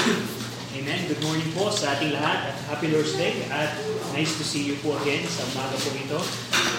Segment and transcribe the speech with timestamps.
[0.00, 1.00] Amen.
[1.12, 3.68] Good morning po sa ating lahat at Happy Lord's Day at
[4.16, 6.20] nice to see you po again sa umaga po ito.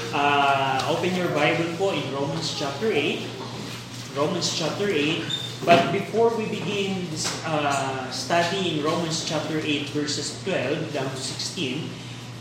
[0.10, 3.21] Uh, open your Bible po in Romans chapter 8.
[4.18, 5.21] Romans chapter 8.
[5.62, 11.85] But before we begin this, uh, studying Romans chapter 8 verses 12 down to 16,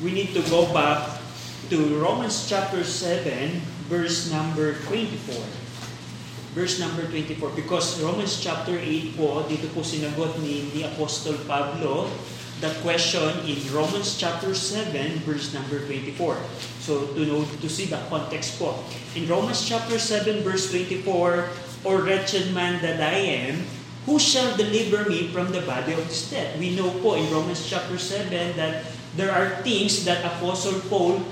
[0.01, 1.21] we need to go back
[1.69, 3.21] to Romans chapter 7
[3.93, 5.60] verse number 24
[6.55, 12.11] verse number 24 because Romans chapter 8 po, dito po sinagot ni, ni Apostle Pablo
[12.61, 14.93] the question in Romans chapter 7
[15.25, 16.37] verse number 24.
[16.85, 18.77] So to know to see the context po.
[19.17, 21.49] In Romans chapter 7 verse 24,
[21.89, 23.65] or wretched man that I am,
[24.05, 26.53] who shall deliver me from the body of this death?
[26.61, 28.29] We know po in Romans chapter 7
[28.61, 28.85] that
[29.17, 31.25] there are things that Apostle Paul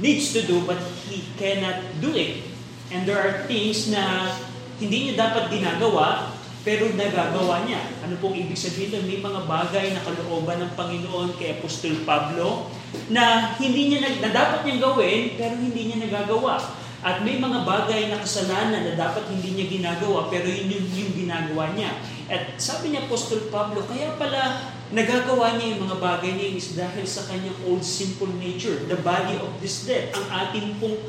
[0.00, 0.80] needs to do but
[1.12, 2.40] he cannot do it.
[2.88, 4.32] And there are things na
[4.80, 7.84] hindi niya dapat ginagawa, pero nagagawa niya.
[8.04, 9.04] Ano pong ibig sabihin doon?
[9.08, 12.68] May mga bagay na kalooban ng Panginoon kay Apostol Pablo
[13.12, 16.80] na hindi niya na dapat niyang gawin, pero hindi niya nagagawa.
[17.00, 21.12] At may mga bagay na kasalanan na dapat hindi niya ginagawa, pero yun yung, yung
[21.16, 21.96] ginagawa niya.
[22.28, 27.08] At sabi niya Apostol Pablo, kaya pala nagagawa niya yung mga bagay niya is dahil
[27.08, 31.00] sa kanyang old sinful nature, the body of this death, ang ating pong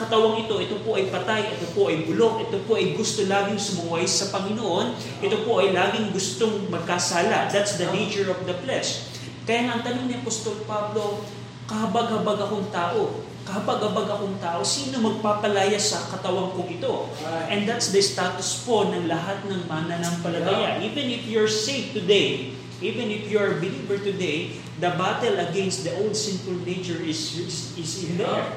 [0.00, 3.60] katawang ito, ito po ay patay, ito po ay bulok, ito po ay gusto laging
[3.60, 7.52] sumuway sa Panginoon, ito po ay laging gustong magkasala.
[7.52, 9.12] That's the nature of the flesh.
[9.44, 11.20] Kaya nga ang tanong ni Apostol Pablo,
[11.68, 17.12] kahabag-habag akong tao, kahabag-habag akong tao, sino magpapalaya sa katawang kong ito?
[17.52, 20.80] And that's the status po ng lahat ng mananampalataya.
[20.80, 25.92] Even if you're saved today, even if you're a believer today, the battle against the
[26.00, 28.48] old sinful nature is, is, is in there.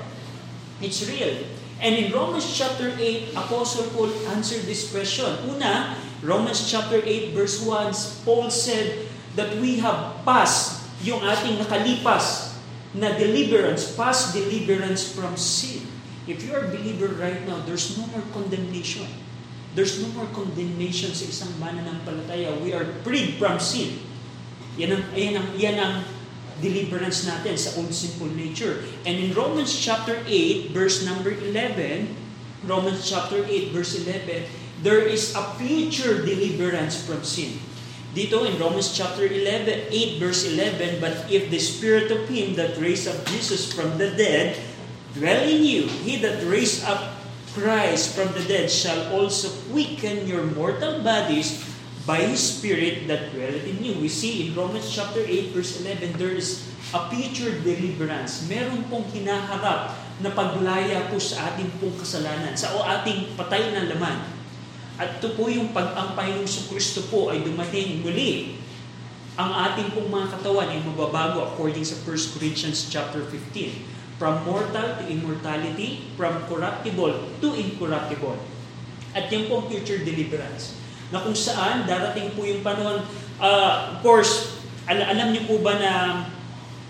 [0.84, 1.48] It's real.
[1.80, 5.28] And in Romans chapter 8, Apostle Paul answered this question.
[5.48, 12.56] Una, Romans chapter 8 verse 1, Paul said that we have passed yung ating nakalipas
[12.94, 15.84] na deliverance, past deliverance from sin.
[16.24, 19.10] If you are a believer right now, there's no more condemnation.
[19.76, 22.54] There's no more condemnation sa isang mananampalataya.
[22.62, 24.00] We are freed from sin.
[24.78, 25.94] Yan ang, yan ang, yan ang
[26.64, 28.88] deliverance natin sa old sinful nature.
[29.04, 32.08] And in Romans chapter 8, verse number 11,
[32.64, 34.48] Romans chapter 8, verse 11,
[34.80, 37.60] there is a future deliverance from sin.
[38.16, 42.78] Dito in Romans chapter 11, 8 verse 11, But if the spirit of him that
[42.78, 44.56] raised up Jesus from the dead
[45.18, 47.20] dwell in you, he that raised up
[47.58, 51.62] Christ from the dead shall also quicken your mortal bodies
[52.04, 53.96] by His Spirit that dwelleth in you.
[53.96, 58.44] We see in Romans chapter 8 verse 11, there is a future deliverance.
[58.52, 63.88] Meron pong hinaharap na paglaya po sa ating pong kasalanan, sa o ating patay na
[63.88, 64.20] laman.
[65.00, 68.62] At ito po yung pag-ampay ng Kristo po ay dumating muli.
[69.34, 74.22] Ang ating pong mga katawan ay mababago according sa 1 Corinthians chapter 15.
[74.22, 78.38] From mortal to immortality, from corruptible to incorruptible.
[79.18, 80.83] At yung pong future deliverance
[81.14, 83.06] na kung saan darating po yung panahon.
[83.38, 84.58] Uh, of course,
[84.90, 86.26] al- alam niyo po ba na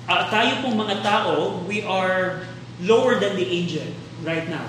[0.08, 2.48] uh, tayo pong mga tao, we are
[2.80, 3.84] lower than the angel
[4.24, 4.64] right now.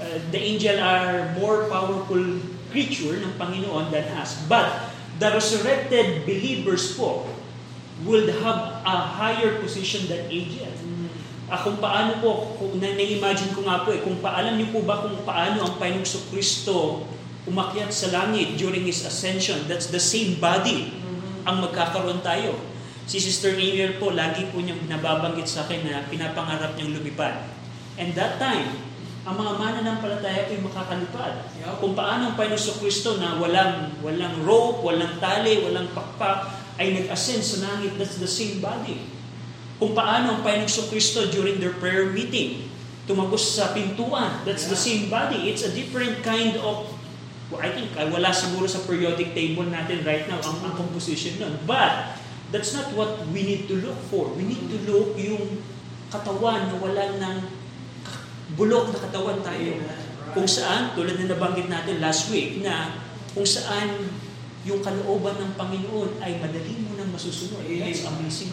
[0.00, 2.40] Uh, the angel are more powerful
[2.72, 4.40] creature ng Panginoon than us.
[4.48, 4.88] But
[5.20, 7.28] the resurrected believers po
[8.08, 10.80] will have a higher position than angels.
[11.52, 15.04] Uh, kung paano po, kung na-imagine ko nga po eh, kung paalam niyo po ba
[15.04, 17.04] kung paano ang Panginoong Kristo
[17.46, 19.66] umakyat sa langit during His ascension.
[19.66, 20.94] That's the same body
[21.42, 22.54] ang magkakaroon tayo.
[23.02, 27.50] Si Sister Ariel po, lagi po niyang nababanggit sa akin na pinapangarap niyang lumipad.
[27.98, 28.78] And that time,
[29.26, 31.34] ang mga mananampalataya po ay makakalipad.
[31.82, 37.42] Kung paano ang Panginoon Kristo na walang, walang rope, walang tali, walang pakpak, ay nag-ascend
[37.42, 39.02] sa langit, that's the same body.
[39.82, 42.70] Kung paano ang Panginoon Kristo during their prayer meeting,
[43.10, 45.50] tumagos sa pintuan, that's the same body.
[45.50, 46.86] It's a different kind of
[47.60, 51.58] I think uh, wala siguro sa periodic table natin right now ang, ang composition nun.
[51.66, 52.22] But,
[52.52, 54.28] that's not what we need to look for.
[54.36, 55.64] We need to look yung
[56.12, 57.36] katawan na wala ng
[58.54, 59.80] bulok na katawan tayo.
[60.36, 63.00] Kung saan, tulad na nabanggit natin last week, na
[63.32, 64.12] kung saan
[64.68, 67.64] yung kalooban ng Panginoon ay madali mo nang masusunod.
[67.64, 68.52] That's amazing.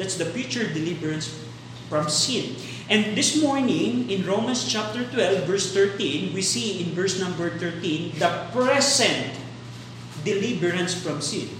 [0.00, 1.47] That's the future deliverance
[1.88, 2.56] from sin.
[2.88, 8.16] And this morning, in Romans chapter 12, verse 13, we see in verse number 13,
[8.16, 9.36] the present
[10.24, 11.52] deliverance from sin.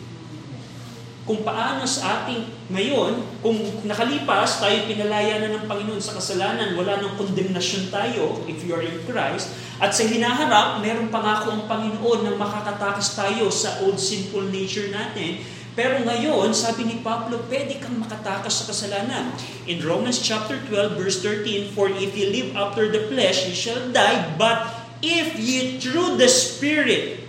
[1.29, 3.57] Kung paano sa ating Ngayon, kung
[3.89, 8.85] nakalipas, tayo pinalaya na ng Panginoon sa kasalanan, wala nang kondemnasyon tayo if you are
[8.85, 9.57] in Christ.
[9.81, 15.41] At sa hinaharap, meron pangako ang Panginoon na makakatakas tayo sa old sinful nature natin.
[15.79, 19.31] Pero ngayon, sabi ni Pablo, pwede kang makatakas sa kasalanan.
[19.71, 23.87] In Romans chapter 12, verse 13, For if ye live after the flesh, ye shall
[23.95, 24.35] die.
[24.35, 24.75] But
[25.07, 27.23] if ye through the Spirit,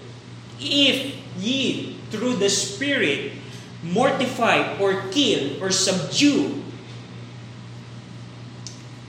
[0.58, 3.38] if ye through the Spirit
[3.86, 6.66] mortify or kill or subdue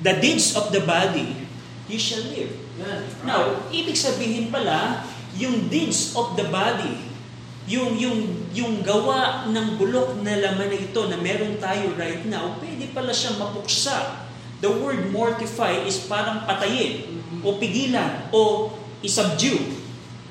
[0.05, 1.49] the deeds of the body,
[1.89, 2.53] you shall live.
[3.25, 5.01] Now, ibig sabihin pala,
[5.33, 7.10] yung deeds of the body,
[7.69, 8.19] yung, yung,
[8.57, 13.13] yung gawa ng bulok na laman na ito na meron tayo right now, pwede pala
[13.13, 14.29] siyang mapuksa.
[14.61, 19.77] The word mortify is parang patayin, o pigilan, o isubdue.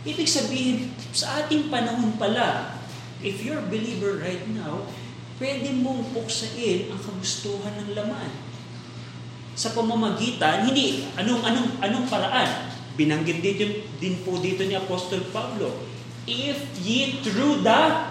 [0.06, 2.78] Ibig sabihin, sa ating panahon pala,
[3.26, 4.86] if you're a believer right now,
[5.42, 8.32] pwede mong puksain ang kagustuhan ng laman.
[9.58, 12.70] Sa pamamagitan, hindi, anong, anong, anong paraan?
[13.00, 13.64] Binanggit dito,
[13.98, 15.89] din po dito ni Apostol Pablo,
[16.30, 18.06] if ye through the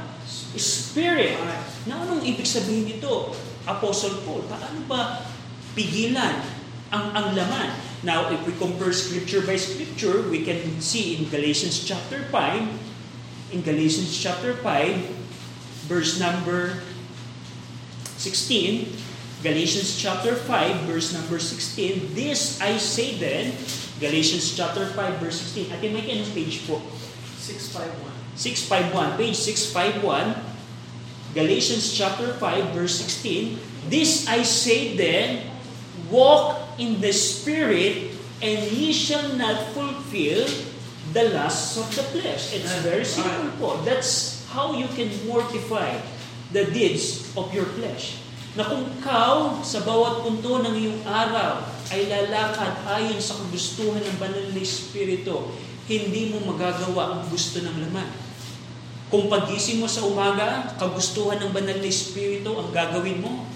[0.59, 1.39] Spirit.
[1.87, 3.33] Na anong ibig sabihin nito?
[3.65, 5.23] Apostle Paul, paano ba
[5.79, 6.43] pigilan
[6.91, 7.71] ang, ang laman?
[8.03, 13.61] Now, if we compare scripture by scripture, we can see in Galatians chapter 5, in
[13.63, 16.83] Galatians chapter 5, verse number
[18.19, 18.93] 16,
[19.43, 23.55] Galatians chapter 5, verse number 16, This I say then,
[23.99, 25.75] Galatians chapter 5, verse 16.
[25.75, 26.83] Ate Mike, anong page po?
[27.49, 28.13] 651.
[28.37, 30.37] 651, page 651,
[31.35, 33.59] Galatians chapter 5, verse 16,
[33.89, 35.49] This I say then,
[36.13, 38.13] walk in the Spirit,
[38.45, 40.47] and ye shall not fulfill
[41.13, 42.53] the lusts of the flesh.
[42.53, 43.81] It's very simple po.
[43.83, 45.97] That's how you can mortify
[46.53, 48.21] the deeds of your flesh.
[48.55, 54.17] Na kung ikaw sa bawat punto ng iyong araw ay lalakad ayon sa kagustuhan ng
[54.21, 55.57] banal na Espiritu,
[55.89, 58.09] hindi mo magagawa ang gusto ng laman.
[59.09, 63.49] Kung pagising mo sa umaga, kagustuhan ng banal na Espiritu ang gagawin mo.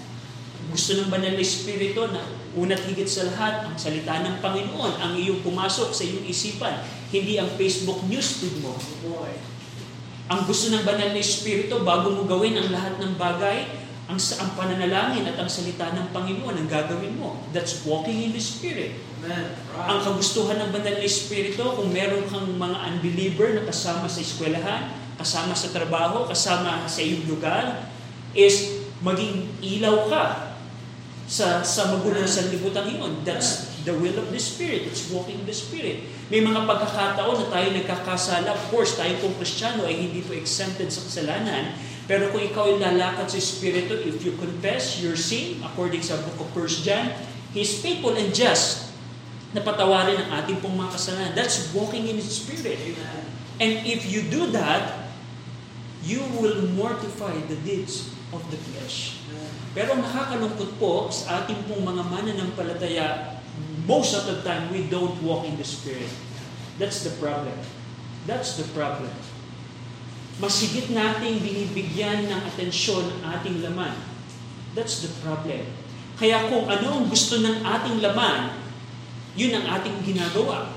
[0.73, 2.25] Gusto ng banal na Espiritu na
[2.57, 6.81] una't higit sa lahat, ang salita ng Panginoon ang iyong pumasok sa iyong isipan,
[7.13, 8.73] hindi ang Facebook newsfeed mo.
[10.33, 14.49] Ang gusto ng banal na Espiritu, bago mo gawin ang lahat ng bagay, ang, ang
[14.59, 17.39] pananalangin at ang salita ng Panginoon ang gagawin mo.
[17.55, 18.99] That's walking in the Spirit.
[19.23, 19.55] Amen.
[19.79, 24.91] Ang kagustuhan ng banal na Espiritu, kung meron kang mga unbeliever na kasama sa eskwelahan,
[25.15, 27.87] kasama sa trabaho, kasama sa iyong lugar,
[28.35, 30.23] is maging ilaw ka
[31.23, 33.23] sa sa magulong sanlibutan iyon.
[33.23, 34.91] That's the will of the Spirit.
[34.91, 36.03] It's walking in the Spirit.
[36.27, 38.51] May mga pagkakataon na tayo nagkakasala.
[38.51, 41.75] Of course, tayo pong Kristiyano ay hindi po exempted sa kasalanan.
[42.03, 46.35] Pero kung ikaw ay lalakad sa Espiritu, if you confess your sin, according sa book
[46.43, 47.07] of 1 John,
[47.53, 48.89] He is faithful and just
[49.53, 51.31] na patawarin ang ating pong mga kasalanan.
[51.37, 52.97] That's walking in the Spirit.
[53.61, 55.13] And if you do that,
[56.01, 59.21] you will mortify the deeds of the flesh.
[59.77, 63.37] Pero nakakalungkot po sa ating pong mga mananampalataya,
[63.85, 66.09] most of the time, we don't walk in the Spirit.
[66.81, 67.53] That's the problem.
[68.25, 69.13] That's the problem.
[70.41, 73.93] Masigit nating binibigyan ng atensyon ang ating laman.
[74.73, 75.69] That's the problem.
[76.17, 78.57] Kaya kung ano ang gusto ng ating laman,
[79.37, 80.73] yun ang ating ginagawa.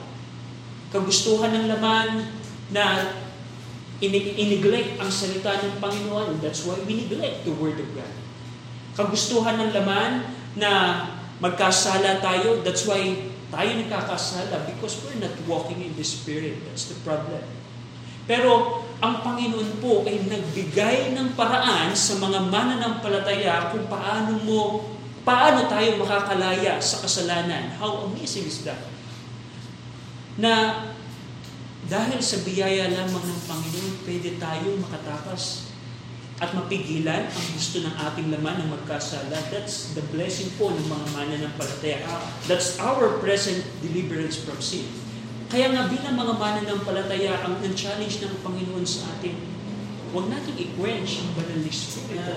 [0.92, 2.28] Kagustuhan ng laman
[2.72, 3.16] na
[4.00, 6.40] inineglect ang salita ng Panginoon.
[6.44, 8.12] That's why we neglect the Word of God.
[8.96, 10.24] Kagustuhan ng laman
[10.56, 11.04] na
[11.40, 12.64] magkasala tayo.
[12.64, 16.60] That's why tayo nagkakasala because we're not walking in the Spirit.
[16.68, 17.44] That's the problem.
[18.24, 24.60] Pero ang Panginoon po ay nagbigay ng paraan sa mga mananampalataya kung paano mo
[25.26, 27.74] paano tayo makakalaya sa kasalanan.
[27.82, 28.78] How amazing is that?
[30.38, 30.86] Na
[31.86, 35.74] dahil sa biyaya lamang ng Panginoon, pwede tayo makatakas
[36.36, 39.34] at mapigilan ang gusto ng ating laman na magkasala.
[39.50, 42.06] That's the blessing po ng mga mananampalataya.
[42.46, 45.05] That's our present deliverance from sin.
[45.46, 49.38] Kaya nga bilang mga mananampalataya, ang, ang challenge ng Panginoon sa atin,
[50.10, 52.34] huwag natin i-quench ang banal na Espiritu.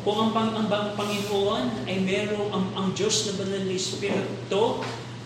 [0.00, 4.62] Kung ang, pang, ang, ang Panginoon ay merong, ang, ang Diyos na banal na Espiritu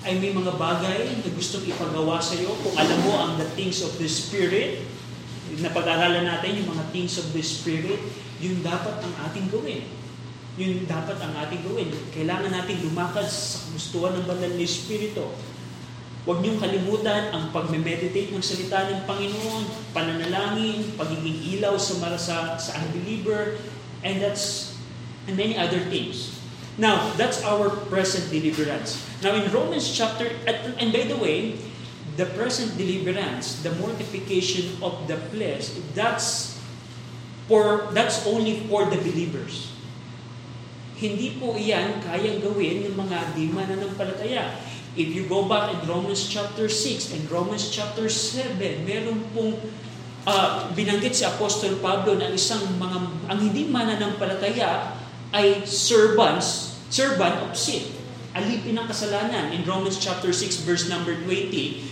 [0.02, 3.86] ay may mga bagay na gustong ipagawa sa iyo, kung alam mo ang the things
[3.86, 4.82] of the Spirit,
[5.62, 8.00] na pag-aralan natin yung mga things of the Spirit,
[8.42, 9.84] yun dapat ang ating gawin.
[10.58, 11.92] Yun dapat ang ating gawin.
[12.10, 15.28] Kailangan natin lumakad sa gustuhan ng banal na Espiritu.
[16.22, 22.72] Huwag niyong kalimutan ang pagme-meditate ng salita ng Panginoon, pananalangin, pagiging ilaw sa, sa, sa
[22.78, 23.58] unbeliever,
[24.02, 24.74] And that's,
[25.26, 26.38] and many other things.
[26.78, 28.98] Now, that's our present deliverance.
[29.22, 31.58] Now, in Romans chapter, and by the way,
[32.16, 36.58] the present deliverance, the mortification of the flesh, that's
[37.46, 39.70] for that's only for the believers.
[40.96, 44.54] Hindi po iyan kayang gawin ng mga di mananampalataya.
[44.92, 49.56] If you go back in Romans chapter 6 and Romans chapter 7, meron pong
[50.28, 52.98] uh, binanggit si Apostol Pablo na isang mga
[53.32, 54.92] ang hindi mananampalataya
[55.32, 57.88] ay servants, servant of sin.
[58.36, 59.56] Alipin ng kasalanan.
[59.56, 61.88] In Romans chapter 6 verse number 20,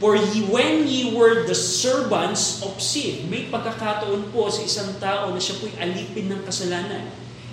[0.00, 5.32] For ye, when ye were the servants of sin, may pagkakataon po sa isang tao
[5.32, 7.08] na siya po'y alipin ng kasalanan.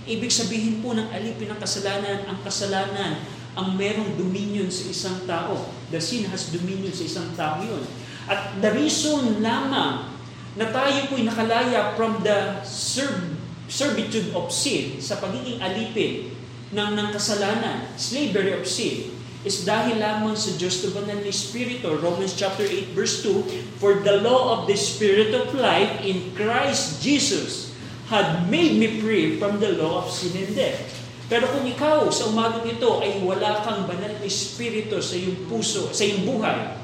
[0.08, 3.20] Ibig sabihin po ng alipin ng kasalanan, ang kasalanan
[3.58, 5.74] ang merong dominion sa isang tao.
[5.90, 7.82] The sin has dominion sa isang tao yun.
[8.30, 10.14] At the reason lamang
[10.54, 13.34] na tayo po'y nakalaya from the serv-
[13.68, 16.32] servitude of sin, sa pagiging alipin
[16.72, 19.12] ng, ng kasalanan, slavery of sin,
[19.48, 21.88] is dahil lamang sa Diyos na banal na Espiritu.
[21.98, 27.00] Romans chapter 8 verse 2, For the law of the Spirit of life in Christ
[27.00, 27.72] Jesus
[28.12, 31.07] had made me free from the law of sin and death.
[31.28, 35.92] Pero kung ikaw sa umagang ito ay wala kang banal na Espiritu sa iyong puso,
[35.92, 36.80] sa iyong buhay,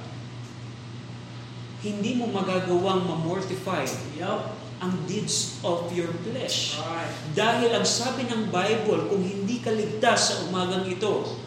[1.84, 3.88] hindi mo magagawang mamortify
[4.20, 4.56] Yup.
[4.84, 6.76] ang deeds of your flesh.
[6.76, 7.12] Right.
[7.32, 11.40] Dahil ang sabi ng Bible, kung hindi ka ligtas sa umagang ito,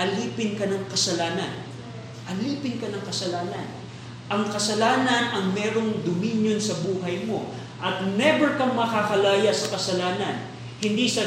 [0.00, 1.68] alipin ka ng kasalanan.
[2.32, 3.68] Alipin ka ng kasalanan.
[4.28, 7.52] Ang kasalanan ang merong dominion sa buhay mo.
[7.80, 10.48] At never kang makakalaya sa kasalanan.
[10.78, 11.26] Hindi sa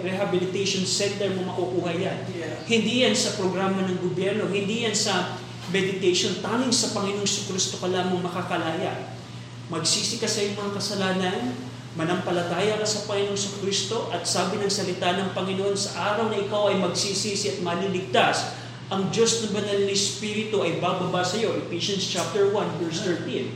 [0.00, 2.18] rehabilitation center mo makukuha yan.
[2.32, 2.56] Yeah.
[2.64, 4.48] Hindi yan sa programa ng gobyerno.
[4.48, 5.36] Hindi yan sa
[5.68, 6.40] meditation.
[6.40, 9.12] Tanging sa Panginoong Kristo ka lamang makakalaya.
[9.68, 11.52] Magsisi ka sa iyong mga kasalanan,
[12.00, 16.72] manampalataya ka sa Panginoong Kristo, at sabi ng salita ng Panginoon, sa araw na ikaw
[16.72, 18.56] ay magsisisi at maliligtas,
[18.88, 21.52] ang Diyos na banal na Espiritu ay bababa sa iyo.
[21.60, 23.52] Ephesians chapter 1, verse 13.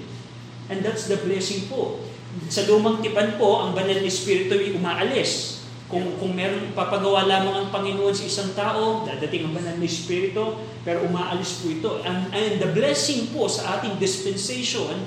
[0.68, 2.04] And that's the blessing po.
[2.48, 5.64] Sa lumang tipan po, ang banal na Espiritu ay umaalis.
[5.92, 10.56] Kung, kung meron ipapagawa lamang ang Panginoon sa isang tao, dadating ang banal na Espiritu,
[10.80, 11.90] pero umaalis po ito.
[12.00, 15.04] And, and the blessing po sa ating dispensation,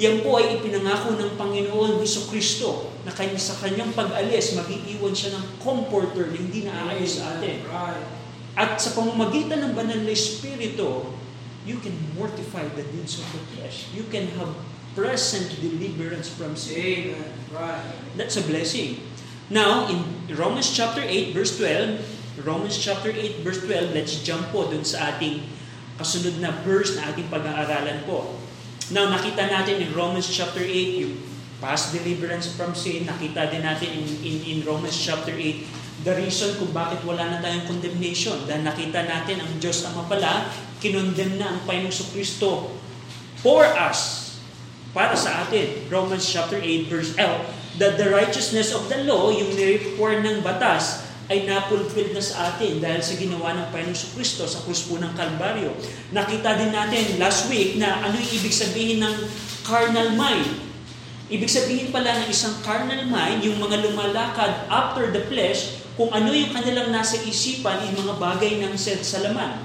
[0.00, 5.36] yan po ay ipinangako ng Panginoon Heso Kristo na kanya sa kanyang pag-alis, mag-iiwan siya
[5.36, 7.60] ng comforter na hindi naaalis sa atin.
[7.68, 8.06] Right.
[8.56, 11.12] At sa pamamagitan ng banal na Espiritu,
[11.68, 13.92] you can mortify the deeds of the flesh.
[13.92, 14.56] You can have
[14.92, 17.16] present deliverance from sin.
[17.16, 17.32] Amen.
[17.52, 17.84] Right.
[18.16, 19.04] That's a blessing.
[19.52, 24.68] Now, in Romans chapter 8, verse 12, Romans chapter 8, verse 12, let's jump po
[24.68, 25.44] dun sa ating
[26.00, 28.40] kasunod na verse na ating pag-aaralan po.
[28.88, 31.14] Now, nakita natin in Romans chapter 8, yung
[31.62, 33.06] past deliverance from sin.
[33.06, 37.38] Nakita din natin in, in, in Romans chapter 8, the reason kung bakit wala na
[37.38, 38.34] tayong condemnation.
[38.50, 40.50] Dahil nakita natin ang Diyos Ama pala,
[40.82, 42.74] kinondemn na ang Panginoong Kristo
[43.38, 44.31] for us,
[44.92, 45.88] para sa atin.
[45.88, 47.44] Romans chapter 8, verse L,
[47.80, 52.76] that the righteousness of the law, yung nireport ng batas, ay napulfilled na sa atin
[52.76, 55.72] dahil sa ginawa ng Panginoong Kristo sa krus po ng Kalbaryo.
[56.12, 59.16] Nakita din natin last week na ano yung ibig sabihin ng
[59.64, 60.60] carnal mind.
[61.32, 66.28] Ibig sabihin pala ng isang carnal mind, yung mga lumalakad after the flesh, kung ano
[66.28, 69.56] yung kanilang nasa isipan, yung mga bagay ng salaman.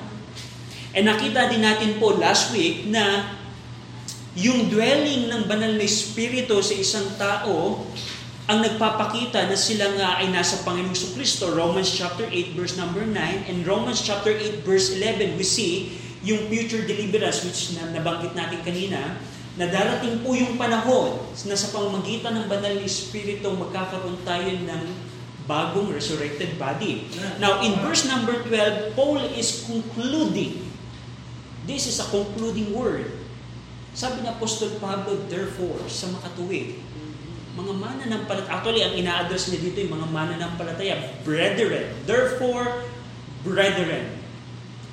[0.96, 3.36] And nakita din natin po last week na
[4.38, 7.82] yung dwelling ng banal na espiritu sa isang tao
[8.48, 11.52] ang nagpapakita na sila nga ay nasa Panginoong Kristo.
[11.52, 16.48] Romans chapter 8 verse number 9 and Romans chapter 8 verse 11 we see yung
[16.48, 19.18] future deliverance which na, nabanggit natin kanina
[19.58, 21.18] na darating po yung panahon
[21.50, 24.84] na sa pamamagitan ng banal na Espiritu magkakaroon tayo ng
[25.50, 27.10] bagong resurrected body.
[27.42, 30.62] Now in verse number 12, Paul is concluding.
[31.66, 33.17] This is a concluding word.
[33.98, 36.78] Sabi ni Apostol Pablo, therefore, sa makatuwid,
[37.58, 38.54] mga mananampalataya.
[38.54, 41.18] Actually, ang ina-address niya dito yung mga mananampalataya.
[41.26, 41.90] Brethren.
[42.06, 42.86] Therefore,
[43.42, 44.22] brethren.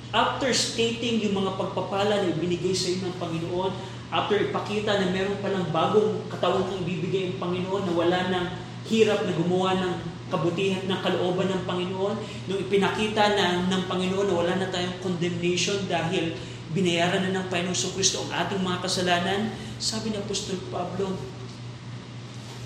[0.09, 3.71] After stating yung mga pagpapala na ibinigay sa iyo ng Panginoon,
[4.09, 8.45] after ipakita na meron palang bagong katawan kang ibibigay ng Panginoon na wala ng
[8.89, 9.93] hirap na gumawa ng
[10.33, 12.15] kabutihan ng kalooban ng Panginoon,
[12.49, 16.33] nung ipinakita na ng Panginoon na wala na tayong condemnation dahil
[16.75, 21.15] binayaran na ng Panginoon Kristo ang ating mga kasalanan, sabi ni Apostol Pablo,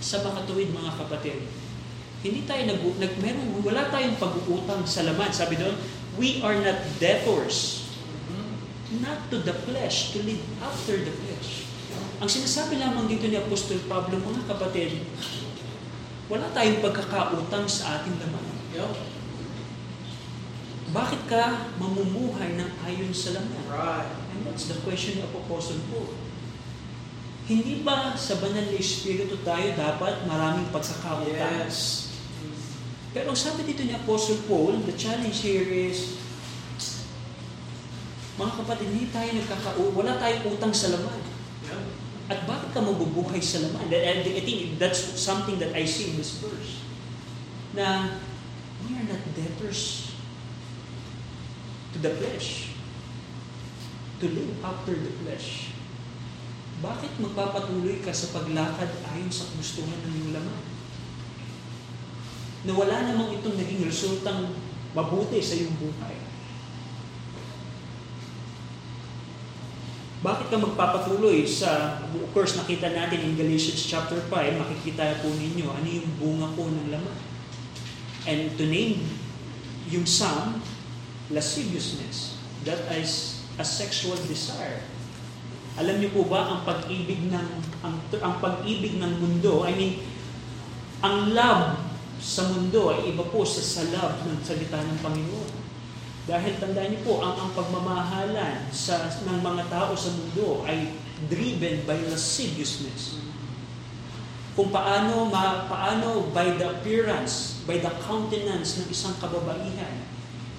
[0.02, 1.46] sa makatuwid mga kapatid.
[2.26, 5.32] Hindi tayo nag, nag meron, wala tayong pag-uutang sa laman.
[5.32, 5.78] Sabi doon,
[6.18, 7.88] we are not debtors.
[8.90, 11.70] Not to the flesh, to live after the flesh.
[12.20, 15.06] Ang sinasabi lamang dito ni Apostol Pablo, mga kapatid,
[16.28, 18.44] wala tayong pagkakautang sa ating laman.
[18.74, 19.19] Yep.
[20.90, 23.62] Bakit ka mamumuhay ng ayon sa laman?
[23.70, 24.10] Right.
[24.34, 26.18] And that's the question of Apostle Paul.
[27.46, 31.66] Hindi ba sa banal na Espiritu tayo dapat maraming pagkakautang?
[31.66, 32.10] Yes.
[33.14, 36.18] Pero ang sabi dito ni Apostle Paul, the challenge here is,
[38.38, 41.22] mga kapatid, hindi tayo nagkakau, wala tayong utang sa laman.
[41.70, 41.82] Yep.
[42.30, 43.90] At bakit ka mabubuhay sa laman?
[43.94, 46.82] And I think that's something that I see in this verse.
[47.78, 48.18] Na
[48.86, 50.09] we are not debtors
[51.94, 52.76] to the flesh.
[54.20, 55.74] To live after the flesh.
[56.80, 60.64] Bakit magpapatuloy ka sa paglakad ayon sa gustuhan ng iyong laman?
[62.68, 64.56] Na wala namang itong naging resultang
[64.96, 66.16] mabuti sa iyong buhay.
[70.20, 75.72] Bakit ka magpapatuloy sa, of course, nakita natin in Galatians chapter 5, makikita po ninyo
[75.72, 77.20] ano yung bunga po ng laman.
[78.28, 79.08] And to name
[79.88, 80.60] yung sum,
[81.30, 82.38] lasciviousness.
[82.66, 84.82] That is a sexual desire.
[85.80, 87.48] Alam niyo po ba ang pag-ibig ng
[87.86, 89.94] ang, ang pag-ibig ng mundo, I mean,
[91.00, 91.80] ang love
[92.20, 95.52] sa mundo ay iba po sa, sa love ng salita ng Panginoon.
[96.28, 100.92] Dahil tandaan niyo po, ang, ang pagmamahalan sa, ng mga tao sa mundo ay
[101.32, 103.24] driven by lasciviousness.
[104.60, 110.09] Kung paano, ma, paano by the appearance, by the countenance ng isang kababaihan,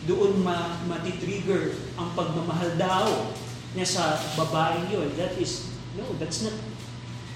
[0.08, 3.32] doon ma, matitrigger ang pagmamahal daw
[3.76, 5.08] niya sa babaeng yun.
[5.20, 6.56] That is, no, that's not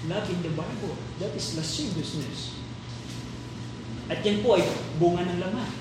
[0.09, 0.97] love in the Bible.
[1.21, 2.57] That is lasciviousness.
[4.05, 4.65] At yan po ay
[5.01, 5.71] bunga ng laman.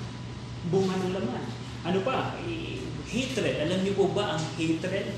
[0.72, 1.44] Bunga ng laman.
[1.84, 2.40] Ano pa?
[2.44, 3.60] Eh, Hatred.
[3.60, 5.12] Alam niyo po ba ang hatred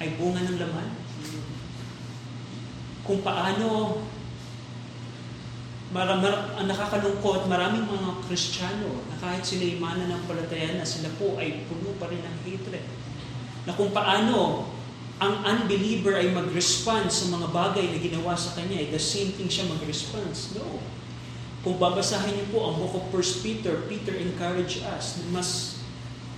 [0.00, 0.88] ay bunga ng laman?
[3.04, 4.00] Kung paano
[5.90, 11.34] Mara, mar, ang nakakalungkot, maraming mga Kristiyano na kahit sila ay mananampalataya na sila po
[11.34, 12.86] ay puno pa rin ng hatred.
[13.66, 14.70] Na kung paano
[15.18, 19.50] ang unbeliever ay mag-respond sa mga bagay na ginawa sa kanya, ay the same thing
[19.50, 20.54] siya mag-response.
[20.54, 20.78] No.
[21.66, 25.82] Kung babasahin niyo po ang book of 1 Peter, Peter encourage us na mas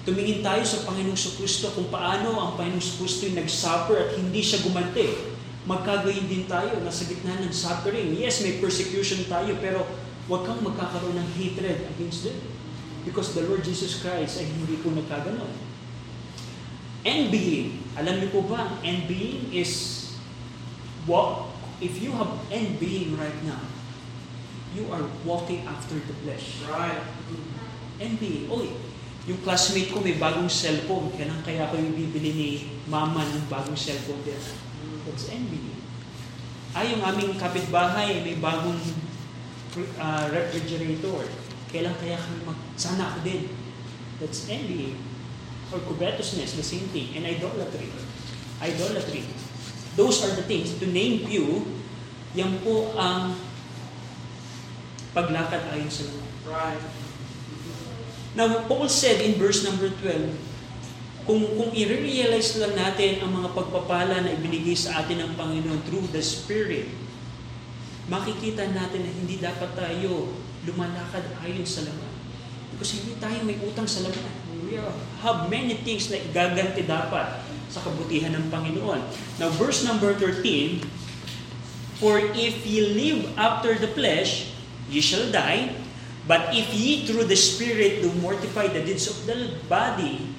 [0.08, 4.64] tumingin tayo sa Panginoong Kristo kung paano ang Panginoong Kristo ay nag-suffer at hindi siya
[4.64, 5.31] gumante
[5.62, 8.18] magkagayin din tayo nasa gitna ng suffering.
[8.18, 9.86] Yes, may persecution tayo, pero
[10.26, 12.38] huwag kang magkakaroon ng hatred against them.
[13.02, 15.50] Because the Lord Jesus Christ ay hindi po nagkaganon.
[17.02, 17.82] Envying.
[17.98, 20.02] Alam niyo po ba, envying is
[21.06, 21.50] what,
[21.82, 23.58] if you have envying right now,
[24.70, 26.62] you are walking after the flesh.
[26.70, 27.02] Right.
[27.98, 28.46] Envying.
[28.50, 28.70] Oy,
[29.26, 32.50] yung classmate ko may bagong cellphone, kaya nang kaya ko yung bibili ni
[32.86, 34.38] mama ng bagong cellphone din.
[35.06, 35.74] That's envy.
[36.72, 38.80] Ay, yung aming kapitbahay, may bagong
[40.00, 41.28] uh, refrigerator.
[41.68, 42.58] Kailan kaya kami mag...
[42.78, 43.50] Sana ako din.
[44.22, 44.96] That's envy.
[45.72, 47.12] Or covetousness, the same thing.
[47.16, 47.92] And idolatry.
[48.60, 49.24] Idolatry.
[49.96, 50.72] Those are the things.
[50.80, 51.66] To name few,
[52.32, 53.36] yan po ang
[55.12, 56.32] paglakad ayon sa Lord.
[56.48, 56.84] Right.
[58.32, 60.32] Now, Paul said in verse number 12,
[61.32, 66.04] kung, kung i-realize lang natin ang mga pagpapala na ibinigay sa atin ng Panginoon through
[66.12, 66.92] the Spirit,
[68.12, 70.28] makikita natin na hindi dapat tayo
[70.68, 72.12] lumalakad ayon sa laman.
[72.76, 74.34] Because hindi tayo may utang sa laman.
[74.60, 74.76] We
[75.24, 77.40] have many things na gaganti dapat
[77.72, 79.00] sa kabutihan ng Panginoon.
[79.40, 80.84] Now, verse number 13,
[81.96, 84.52] For if ye live after the flesh,
[84.92, 85.80] ye shall die.
[86.28, 90.31] But if ye through the Spirit do mortify the deeds of the body,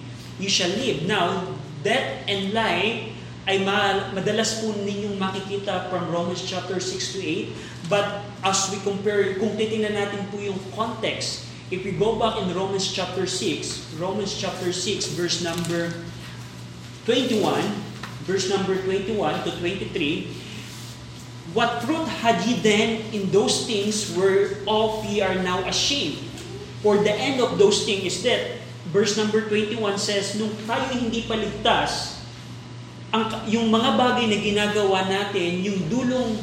[0.43, 1.07] ye shall live.
[1.07, 1.55] Now,
[1.87, 3.15] death and life
[3.47, 3.63] ay
[4.11, 7.87] madalas po ninyong makikita from Romans chapter 6 to 8.
[7.91, 12.51] But as we compare, kung titingnan natin po yung context, if we go back in
[12.51, 15.91] Romans chapter 6, Romans chapter 6 verse number
[17.07, 17.39] 21,
[18.23, 25.19] verse number 21 to 23, What fruit had ye then in those things whereof ye
[25.19, 26.17] are now ashamed?
[26.79, 28.62] For the end of those things is death.
[28.93, 32.21] Verse number 21 says, Nung tayo hindi paligtas,
[33.09, 36.37] ang, yung mga bagay na ginagawa natin, yung dulong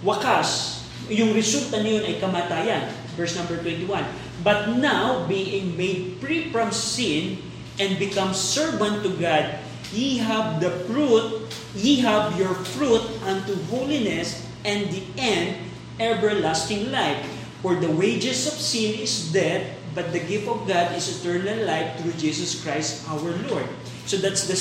[0.00, 0.80] wakas,
[1.12, 2.88] yung resulta niyon ay kamatayan.
[3.12, 4.08] Verse number 21.
[4.40, 7.44] But now, being made free from sin
[7.76, 9.60] and become servant to God,
[9.92, 11.44] ye have the fruit,
[11.76, 15.60] ye have your fruit unto holiness, and the end,
[16.00, 17.20] everlasting life.
[17.60, 21.96] For the wages of sin is death, but the gift of God is eternal life
[21.98, 23.66] through Jesus Christ our Lord.
[24.04, 24.58] So that's the,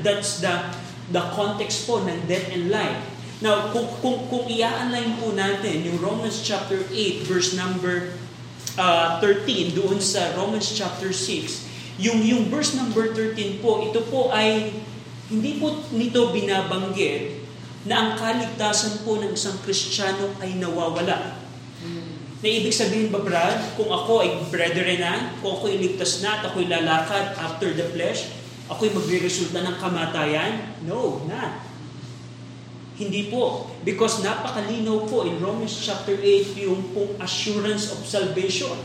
[0.00, 0.72] that's the,
[1.12, 2.96] the context po ng death and life.
[3.44, 8.16] Now, kung, kung, kung i-align po natin yung Romans chapter 8, verse number
[8.80, 14.32] uh, 13, doon sa Romans chapter 6, yung, yung verse number 13 po, ito po
[14.32, 14.72] ay,
[15.28, 17.44] hindi po nito binabanggit
[17.84, 21.45] na ang kaligtasan po ng isang Kristiyano ay nawawala.
[22.46, 26.38] Na ibig sabihin ba, Brad, kung ako ay brethren na, kung ako ay ligtas na
[26.38, 28.30] at ako'y lalakad after the flesh,
[28.70, 30.78] ako'y magre-resulta ng kamatayan?
[30.86, 31.66] No, not.
[32.94, 33.74] Hindi po.
[33.82, 38.78] Because napakalinaw po in Romans chapter 8 yung pong assurance of salvation.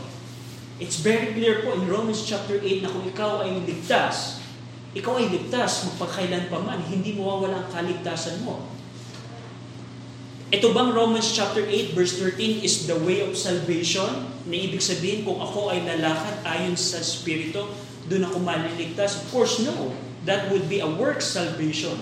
[0.82, 4.42] It's very clear po in Romans chapter 8 na kung ikaw ay ligtas,
[4.90, 8.66] ikaw ay ligtas magpakailan pa man, hindi mawawala ang kaligtasan mo.
[10.52, 14.28] Ito bang Romans chapter 8 verse 13 is the way of salvation?
[14.44, 17.64] Na ibig sabihin kung ako ay lalakad ayon sa Espiritu,
[18.04, 19.24] doon ako maliligtas?
[19.24, 19.96] Of course, no.
[20.28, 21.96] That would be a work salvation.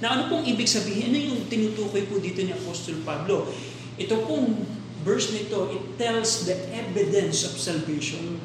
[0.00, 1.12] Na ano pong ibig sabihin?
[1.12, 3.52] Ano yung tinutukoy po dito ni Apostol Pablo?
[4.00, 4.64] Ito pong
[5.04, 8.40] verse nito, it tells the evidence of salvation.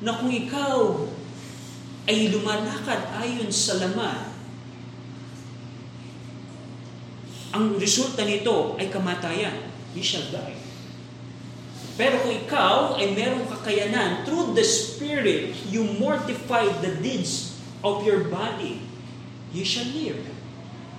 [0.00, 0.96] Na kung ikaw
[2.08, 4.29] ay lumalakad ayon sa laman,
[7.50, 9.56] ang resulta nito ay kamatayan.
[9.94, 10.58] You shall die.
[11.98, 18.30] Pero kung ikaw ay merong kakayanan, through the Spirit, you mortify the deeds of your
[18.30, 18.80] body,
[19.52, 20.30] you shall live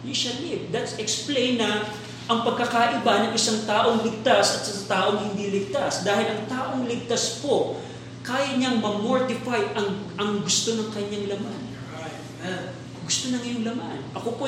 [0.02, 0.70] you shall live.
[0.74, 1.86] That's explain na
[2.30, 6.02] ang pagkakaiba ng isang taong ligtas at sa taong hindi ligtas.
[6.06, 7.82] Dahil ang taong ligtas po,
[8.22, 11.62] kaya niyang mamortify ang, ang gusto ng kanyang laman.
[13.06, 14.00] Gusto ng iyong laman.
[14.16, 14.46] Ako po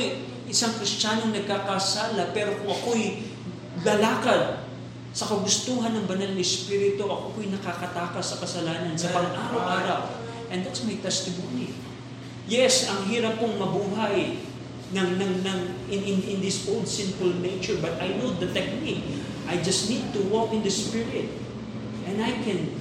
[0.47, 3.23] isang kristyanong nagkakasala, pero kung ako'y
[3.83, 4.63] lalakad
[5.13, 10.09] sa kagustuhan ng banal na Espiritu, ako po'y nakakatakas sa kasalanan sa pang-araw-araw.
[10.49, 11.73] And that's my testimony.
[12.49, 14.41] Yes, ang hirap pong mabuhay
[14.93, 19.05] ng, ng, ng, in, in, in this old sinful nature, but I know the technique.
[19.49, 21.29] I just need to walk in the Spirit.
[22.03, 22.73] And I can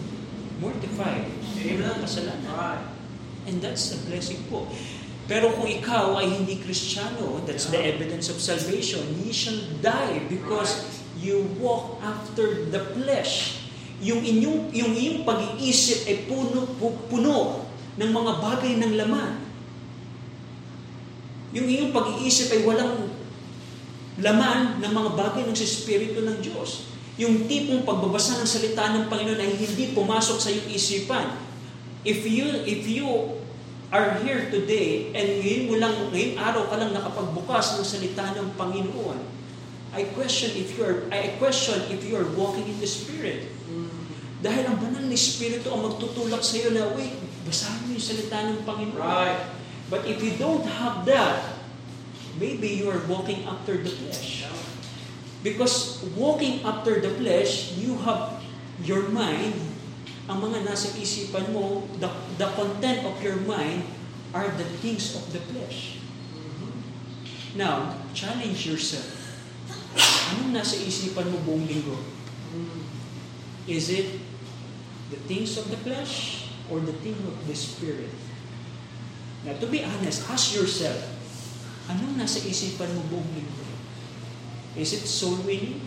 [0.58, 1.24] mortify
[1.62, 2.90] ang kasalanan.
[3.46, 4.70] And that's a blessing po.
[5.32, 9.00] Pero kung ikaw ay hindi Kristiyano, that's the evidence of salvation.
[9.24, 10.84] Ye shall die because
[11.16, 13.64] you walk after the flesh.
[14.04, 16.68] Yung inyong, yung iyong pag-iisip ay puno,
[17.08, 17.64] puno
[17.96, 19.40] ng mga bagay ng laman.
[21.56, 23.08] Yung iyong pag-iisip ay walang
[24.20, 26.92] laman ng mga bagay ng Espiritu ng Diyos.
[27.16, 31.40] Yung tipong pagbabasa ng salita ng Panginoon ay hindi pumasok sa iyong isipan.
[32.04, 33.40] If you, if you
[33.92, 38.56] are here today and ngayon mo lang, ngayon araw ka lang nakapagbukas ng salita ng
[38.56, 39.20] Panginoon,
[39.92, 43.52] I question if you are I question if you are walking in the Spirit.
[44.42, 47.14] Dahil ang banal na Espiritu ang magtutulak sa iyo na, wait,
[47.46, 48.98] basahin mo yung salita ng Panginoon.
[48.98, 49.38] Right.
[49.86, 51.62] But if you don't have that,
[52.40, 54.48] maybe you are walking after the flesh.
[55.46, 58.42] Because walking after the flesh, you have
[58.82, 59.54] your mind,
[60.30, 62.06] ang mga nasa isipan mo, the,
[62.38, 63.82] the content of your mind
[64.30, 65.98] are the things of the flesh.
[67.58, 69.18] Now, challenge yourself.
[70.32, 71.98] Anong nasa isipan mo buong linggo?
[73.66, 74.22] Is it
[75.12, 78.08] the things of the flesh or the things of the spirit?
[79.42, 81.02] Now, to be honest, ask yourself,
[81.90, 83.66] anong nasa isipan mo buong linggo?
[84.78, 85.82] Is it soul winning?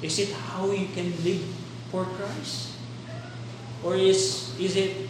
[0.00, 1.44] Is it how you can live
[1.90, 2.77] for Christ?
[3.82, 5.06] Or is, is it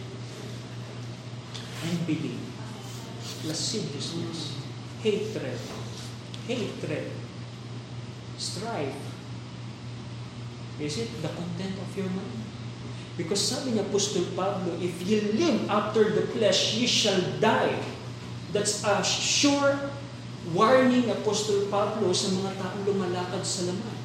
[1.81, 2.37] unbelief,
[3.45, 4.61] lasciviousness,
[5.01, 5.57] hatred,
[6.45, 7.09] hatred,
[8.37, 8.95] strife?
[10.79, 12.45] Is it the content of your mind?
[13.19, 17.75] Because sabi ni Apostol Pablo, if you live after the flesh, you shall die.
[18.55, 19.75] That's a sure
[20.55, 23.99] warning Apostol Pablo sa mga taong lumalakad sa laman.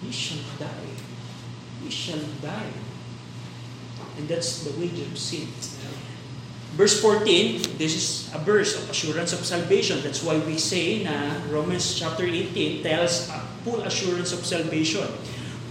[0.00, 0.96] You shall die.
[1.84, 2.95] You shall die.
[4.16, 5.48] And that's the wage of sin.
[6.76, 10.04] Verse 14, this is a verse of assurance of salvation.
[10.04, 15.08] That's why we say na Romans chapter 18 tells a full assurance of salvation.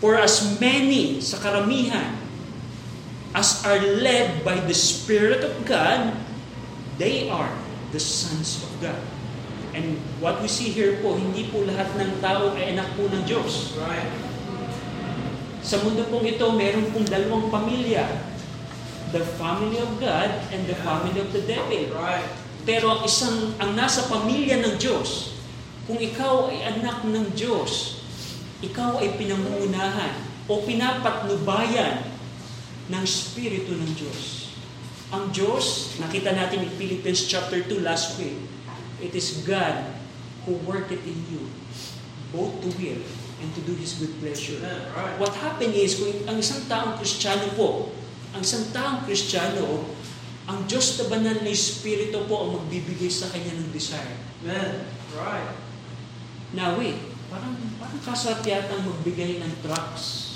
[0.02, 2.18] For as many, sa karamihan,
[3.38, 6.18] as are led by the Spirit of God,
[6.98, 7.54] they are
[7.94, 8.98] the sons of God.
[9.78, 13.28] And what we see here po, hindi po lahat ng tao ay anak po ng
[13.30, 13.78] Diyos.
[13.78, 14.10] Right.
[15.62, 18.35] Sa mundo pong ito, meron pong dalawang pamilya.
[19.16, 21.88] The family of God and the family of the devil.
[21.96, 22.28] Right.
[22.68, 25.40] Pero ang isang, ang nasa pamilya ng Diyos,
[25.88, 28.04] kung ikaw ay anak ng Diyos,
[28.60, 30.20] ikaw ay pinangungunahan
[30.52, 32.12] o pinapatnubayan
[32.92, 34.52] ng Espiritu ng Diyos.
[35.16, 38.36] Ang Diyos, nakita natin in Philippians chapter 2 last week,
[39.00, 39.96] it is God
[40.44, 41.48] who worketh in you,
[42.36, 43.00] both to will
[43.40, 44.60] and to do His good pleasure.
[45.22, 47.96] What happened is, kung ang isang taong Kristiyano po,
[48.36, 49.96] ang isang taong Kristiyano,
[50.44, 54.20] ang Diyos na banal na Espiritu po ang magbibigay sa kanya ng desire.
[54.44, 54.84] Amen.
[55.16, 55.56] Right.
[56.52, 57.00] Now wait,
[57.32, 60.36] parang, parang kaswat yata ang magbigay ng trucks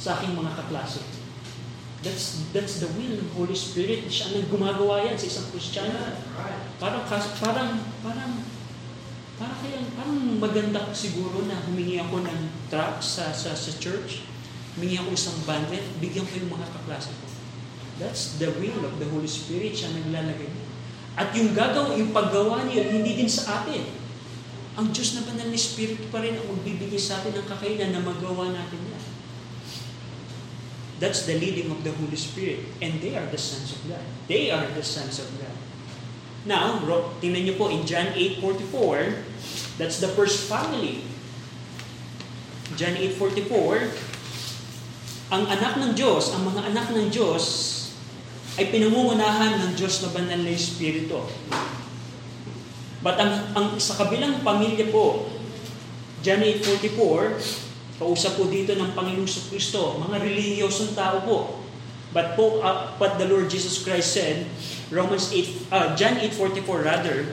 [0.00, 1.04] sa aking mga kaklase.
[2.02, 4.10] That's, that's the will ng Holy Spirit.
[4.10, 5.92] Siya ang gumagawa yan sa isang Kristiyano.
[5.92, 6.16] Amen.
[6.32, 6.60] Right.
[6.80, 8.42] Parang, kas- parang, parang,
[9.36, 12.40] parang, kaya, parang maganda siguro na humingi ako ng
[12.72, 14.31] trucks sa, sa, sa church.
[14.76, 17.26] Humingi ako isang bundle, bigyan ko yung mga kaklase ko.
[18.00, 19.76] That's the will of the Holy Spirit.
[19.76, 20.66] Siya naglalagay niya.
[21.12, 23.84] At yung gagawa, yung paggawa niya, hindi din sa atin.
[24.80, 28.00] Ang Diyos na banal na Espiritu pa rin ang magbibigay sa atin ng kakainan na
[28.00, 29.04] magawa natin yan.
[30.96, 32.64] That's the leading of the Holy Spirit.
[32.80, 34.06] And they are the sons of God.
[34.30, 35.52] They are the sons of God.
[36.48, 36.80] Now,
[37.20, 41.06] tingnan niyo po in John 8.44, that's the first family.
[42.74, 44.11] John 8.44,
[45.32, 47.44] ang anak ng Diyos, ang mga anak ng Diyos,
[48.60, 51.24] ay pinangungunahan ng Diyos na banal na Espiritu.
[53.00, 55.32] But ang, ang sa kabilang pamilya po,
[56.20, 61.64] John 8.44, kausap po dito ng Panginoong Kristo, mga relihiyosong tao po.
[62.12, 64.44] But po, uh, what the Lord Jesus Christ said,
[64.92, 67.32] Romans 8, uh, John 8.44 rather,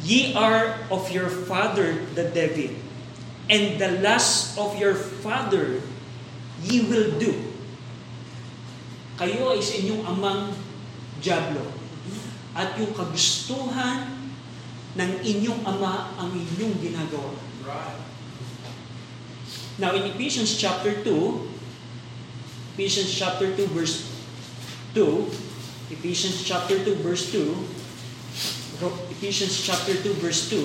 [0.00, 2.72] Ye are of your father the devil,
[3.52, 5.84] and the lust of your father
[6.66, 7.32] ye will do.
[9.18, 10.40] Kayo ay sa inyong amang
[11.22, 11.62] Diablo.
[12.52, 14.12] At yung kagustuhan
[14.92, 17.32] ng inyong ama ang inyong ginagawa.
[17.64, 18.02] Right.
[19.80, 24.04] Now in Ephesians chapter 2, Ephesians chapter 2 verse
[24.92, 30.60] 2, Ephesians chapter 2 verse 2, Ro- Ephesians chapter 2 verse 2,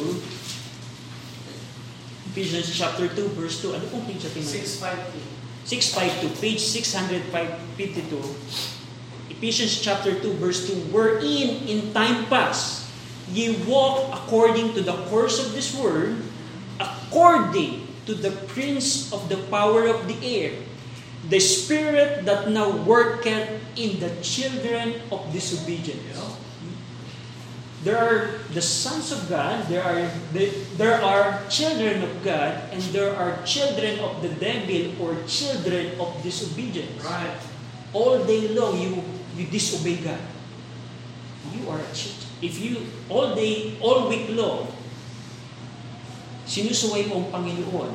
[2.35, 4.43] Ephesians chapter 2 verse 2, ano pong page natin?
[4.43, 5.36] 652.
[5.67, 8.23] 652, page 652,
[9.35, 12.87] Ephesians chapter 2, verse 2, Wherein in time past
[13.27, 16.15] ye walk according to the course of this world,
[16.79, 20.55] according to the prince of the power of the air,
[21.27, 26.15] the spirit that now worketh in the children of disobedience.
[27.87, 30.11] There are the sons of God, there are
[30.75, 36.11] there are children of God, and there are children of the devil or children of
[36.19, 36.99] disobedience.
[36.99, 37.39] Right.
[37.95, 38.99] All day long you
[39.39, 40.19] you disobey God.
[41.55, 42.27] You are a child.
[42.43, 44.67] If you all day, all week long,
[46.43, 47.91] sinusuway mo ang Panginoon,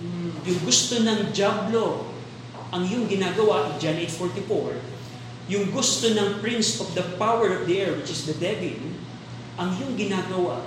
[0.00, 0.32] Mm.
[0.44, 2.08] yung gusto ng Diablo,
[2.72, 4.80] ang iyong ginagawa, John 8.44,
[5.50, 8.78] yung gusto ng prince of the power of the air, which is the devil,
[9.58, 10.62] ang iyong ginagawa,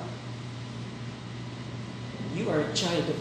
[2.36, 3.16] you are a child of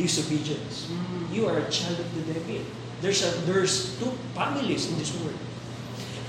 [0.00, 0.88] disobedience.
[1.28, 2.64] You are a child of the devil.
[3.04, 5.36] There's a, there's two families in this world.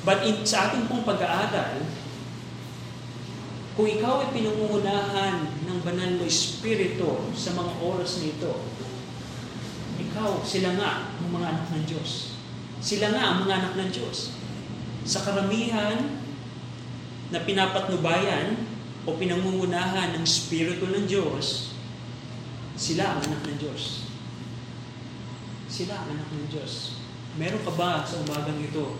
[0.03, 1.79] But in, sa ating pong pag-aaral,
[3.79, 5.35] kung ikaw ay pinangungunahan
[5.71, 8.53] ng banal na espiritu sa mga oras na ito,
[10.03, 12.35] ikaw, sila nga ang mga anak ng Diyos.
[12.83, 14.35] Sila nga ang mga anak ng Diyos.
[15.05, 16.17] Sa karamihan
[17.29, 18.57] na pinapatnubayan
[19.05, 21.77] o pinangungunahan ng Espiritu ng Diyos,
[22.73, 24.09] sila ang anak ng Diyos.
[25.69, 26.97] Sila ang anak ng Diyos.
[27.37, 28.97] Meron ka ba sa umagang ito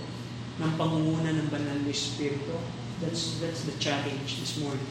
[0.62, 2.54] ng pangunguna ng banal na Espiritu?
[3.02, 4.88] That's, that's the challenge this morning.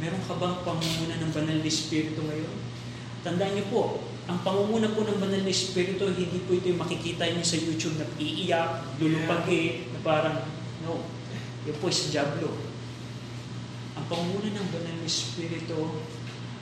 [0.00, 2.56] Meron ka bang pangunguna ng banal na Espiritu ngayon?
[3.20, 7.24] Tandaan niyo po, ang pangunguna po ng banal na Espiritu, hindi po ito yung makikita
[7.24, 10.44] niyo sa YouTube na iiyak, lulupagi, na parang,
[10.84, 11.00] no.
[11.64, 12.52] Yan po sa Diablo.
[13.96, 16.04] Ang pangunguna ng banal na Espiritu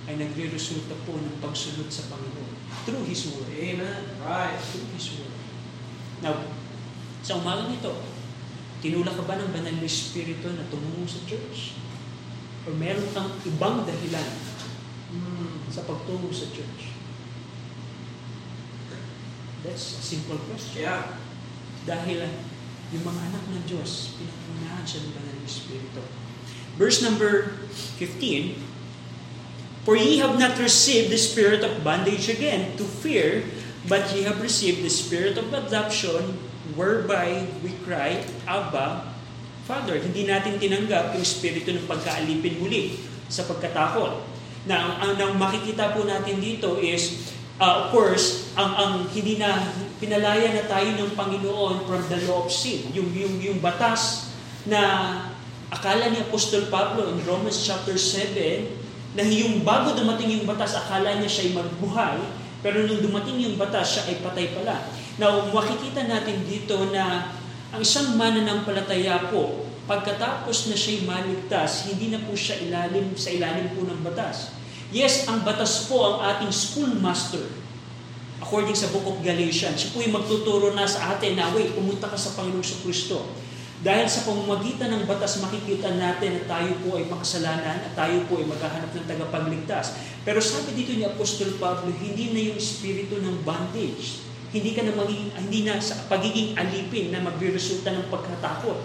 [0.07, 2.55] ay nagre-resulta po ng pagsunod sa Panginoon
[2.87, 3.51] through His Word.
[3.51, 4.03] Amen.
[4.23, 4.55] Right.
[4.63, 5.35] Through His Word.
[6.23, 6.47] Now,
[7.27, 7.91] sa umagang ito,
[8.79, 11.75] tinulak ka ba ng banal na Espiritu na tumungo sa church?
[12.63, 14.55] O meron kang ibang dahilan
[15.07, 15.71] Mm.
[15.71, 16.96] sa pagtungo sa church?
[19.67, 20.87] That's a simple question.
[20.87, 21.19] Yeah.
[21.83, 22.23] Dahil
[22.95, 26.03] yung mga anak ng Diyos, pinakunahan siya ng banal na Espiritu.
[26.79, 27.59] Verse number
[27.99, 28.55] 15,
[29.83, 33.43] For ye have not received the spirit of bondage again to fear,
[33.91, 36.39] but ye have received the spirit of adoption,
[36.79, 39.15] whereby we cry, Abba,
[39.67, 39.99] Father.
[39.99, 44.23] Hindi natin tinanggap yung spirito ng pagkaalipin muli sa pagkatakot.
[44.67, 49.40] Na ang, ang, ang makikita po natin dito is, uh, of course, ang, ang hindi
[49.40, 52.88] na, pinalaya na tayo ng Panginoon from the law of sin.
[52.92, 54.33] Yung, yung, yung batas
[54.69, 54.81] na
[55.73, 61.16] akala ni Apostol Pablo in Romans chapter 7, na yung bago dumating yung batas, akala
[61.16, 62.19] niya siya ay magbuhay,
[62.61, 64.85] pero nung dumating yung batas, siya ay patay pala.
[65.16, 67.33] Now, makikita natin dito na
[67.73, 73.73] ang isang mananampalataya po, pagkatapos na siya'y maligtas, hindi na po siya ilalim sa ilalim
[73.73, 74.56] po ng batas.
[74.94, 77.42] Yes, ang batas po ang ating schoolmaster.
[78.38, 82.07] According sa Book of Galatians, siya po yung magtuturo na sa atin na, wait, pumunta
[82.07, 83.27] ka sa Panginoong Kristo.
[83.83, 88.38] Dahil sa pamamagitan ng batas, makikita natin na tayo po ay makasalanan at tayo po
[88.38, 89.99] ay maghahanap ng tagapagligtas.
[90.22, 94.22] Pero sabi dito ni Apostol Pablo, hindi na yung espiritu ng bondage.
[94.55, 98.79] Hindi ka na magiging, hindi na sa pagiging alipin na magbiresulta ng pagkatakot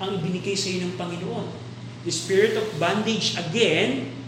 [0.00, 1.46] ang ibinigay sa iyo ng Panginoon.
[2.02, 4.21] The spirit of bondage again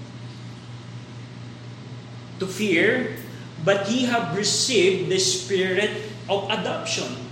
[2.38, 3.18] to fear,
[3.62, 7.24] but ye have received the spirit of adoption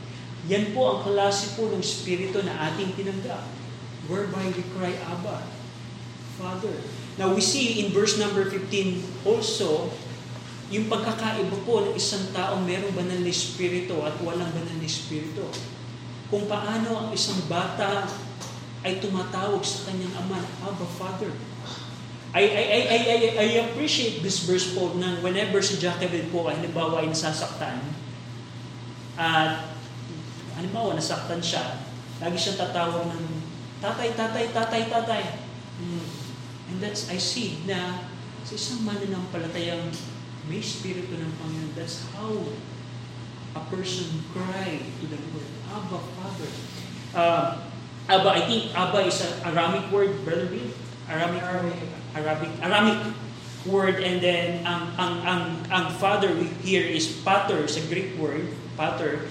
[0.50, 3.46] yan po ang klase po ng Espiritu na ating tinanggap.
[4.10, 5.46] Whereby we cry, Abba,
[6.34, 6.74] Father.
[7.14, 9.94] Now we see in verse number 15 also,
[10.72, 15.46] yung pagkakaiba po ng isang tao merong banal na Espiritu at walang banal na Espiritu.
[16.26, 18.08] Kung paano ang isang bata
[18.82, 21.30] ay tumatawag sa kanyang ama, Abba, Father.
[22.32, 26.48] I, I, I, I, I, I appreciate this verse po na whenever si Jacqueline po
[26.48, 27.76] ay halimbawa ay nasasaktan,
[29.20, 29.76] at
[30.56, 31.84] halimbawa, nasaktan siya,
[32.24, 33.24] lagi siyang tatawag ng
[33.84, 35.24] tatay, tatay, tatay, tatay.
[35.76, 36.06] Mm.
[36.72, 38.08] And that's, I see na
[38.48, 39.92] sa isang mananampalatayang
[40.48, 42.32] may spirito ng Panginoon, that's how
[43.52, 45.50] a person cry to the Lord.
[45.68, 46.50] Abba, Father.
[47.12, 47.46] Uh,
[48.08, 50.72] Abba, I think Abba is an Aramic word, Brother Bill.
[51.06, 51.76] Aramic, Arabic,
[52.14, 53.00] Arabic, Aramic
[53.66, 56.34] word, and then ang ang ang ang father
[56.66, 57.66] here is pater.
[57.70, 59.30] Sa Greek word, pater.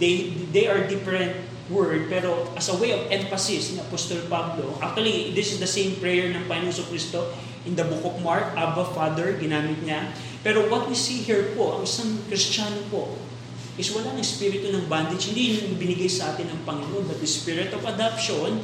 [0.00, 5.30] They they are different word pero as a way of emphasis ni Apostol Pablo actually
[5.38, 7.30] this is the same prayer ng Panginoon Kristo
[7.62, 10.10] in the book of Mark Abba Father ginamit niya.
[10.42, 13.14] Pero what we see here po ang isang Kristiyano po
[13.78, 15.32] is wala ng espiritu ng bondage.
[15.32, 18.60] Hindi yung binigay sa atin ng Panginoon but the spirit of adoption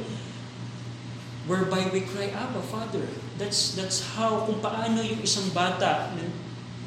[1.47, 3.07] whereby we cry Abba Father
[3.39, 6.23] that's that's how kung paano yung isang bata na,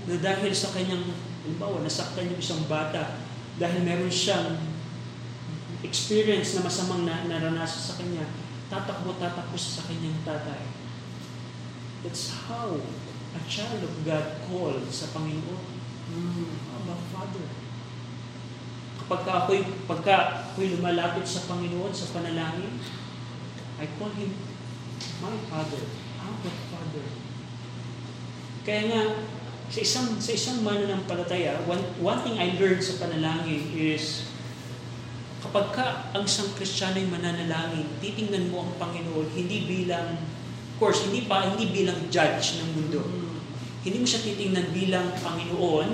[0.06, 1.10] na dahil sa kanyang
[1.42, 3.24] halimbawa nasaktan yung isang bata
[3.56, 4.56] dahil meron siyang
[5.80, 8.24] experience na masamang na, naranasan sa kanya,
[8.68, 10.64] tatakbo, tatakbo sa kanyang tatay.
[12.04, 12.80] That's how
[13.36, 15.64] a child of God called sa Panginoon.
[16.10, 16.48] Mm,
[16.80, 17.48] Abba, Father.
[19.00, 20.16] Kapag ako'y, pagka
[20.52, 22.80] ako'y lumalapit sa Panginoon sa panalangin,
[23.80, 24.32] I call Him
[25.20, 25.84] my Father.
[26.20, 27.04] Abba, Father.
[28.64, 29.02] Kaya nga,
[29.70, 34.26] sa isang, sa isang mananampalataya, one, one thing I learned sa panalangin is,
[35.44, 41.28] kapag ka ang isang Kristiyano mananalangin, titingnan mo ang Panginoon, hindi bilang, of course, hindi
[41.28, 43.00] pa, hindi bilang judge ng mundo.
[43.80, 45.88] Hindi mo siya titingnan bilang Panginoon.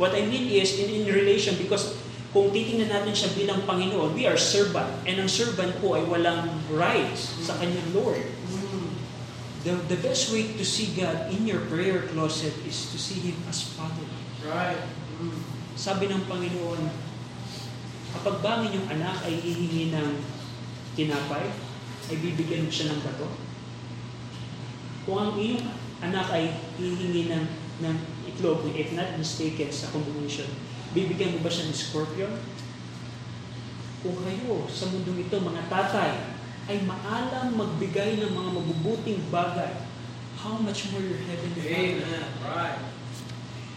[0.00, 1.98] What I mean is, in, in relation, because
[2.30, 4.90] kung titingnan natin siya bilang Panginoon, we are servant.
[5.02, 8.22] And ang servant po ay walang rights sa kanyang Lord.
[9.60, 13.36] The, the best way to see God in your prayer closet is to see Him
[13.44, 14.08] as Father.
[14.40, 14.80] Right.
[15.20, 15.36] Mm.
[15.76, 16.88] Sabi ng Panginoon,
[18.16, 20.16] kapag bangin yung anak ay hihingi ng
[20.96, 21.44] tinapay,
[22.08, 23.28] ay bibigyan mo siya ng bato.
[25.04, 25.60] Kung ang iyong
[26.00, 27.44] anak ay hihingi ng,
[27.84, 27.96] ng
[28.32, 30.48] itlog, if not mistaken sa combination,
[30.96, 32.32] bibigyan mo ba siya ng scorpion?
[34.00, 39.72] Kung kayo sa mundong ito, mga tatay, ay maalam magbigay ng mga mabubuting bagay,
[40.40, 42.24] how much more your heavenly Father?
[42.44, 42.80] Right.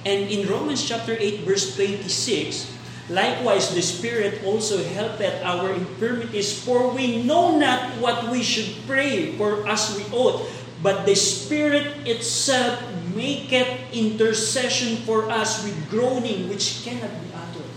[0.03, 2.67] And in Romans chapter 8 verse 26,
[3.07, 9.35] likewise the Spirit also helpeth our infirmities, for we know not what we should pray
[9.39, 10.43] for as we ought,
[10.83, 12.83] but the Spirit itself
[13.15, 17.73] maketh intercession for us with groaning which cannot be uttered.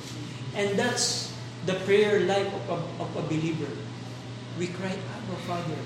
[0.58, 1.30] And that's
[1.66, 3.70] the prayer life of a, of a believer
[4.58, 5.80] we cry, Abba, Father.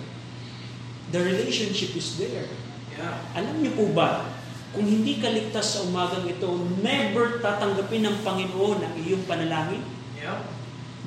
[1.11, 2.46] The relationship is there.
[2.94, 3.18] Yeah.
[3.35, 4.30] Alam niyo po ba,
[4.70, 6.46] kung hindi ka ligtas sa umagang ito,
[6.78, 9.83] never tatanggapin ng Panginoon ang iyong panalangin.
[10.14, 10.46] Yeah.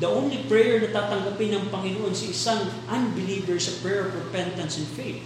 [0.03, 2.61] The only prayer na tatanggapin ng Panginoon sa isang
[2.91, 5.23] unbeliever sa prayer of repentance and faith.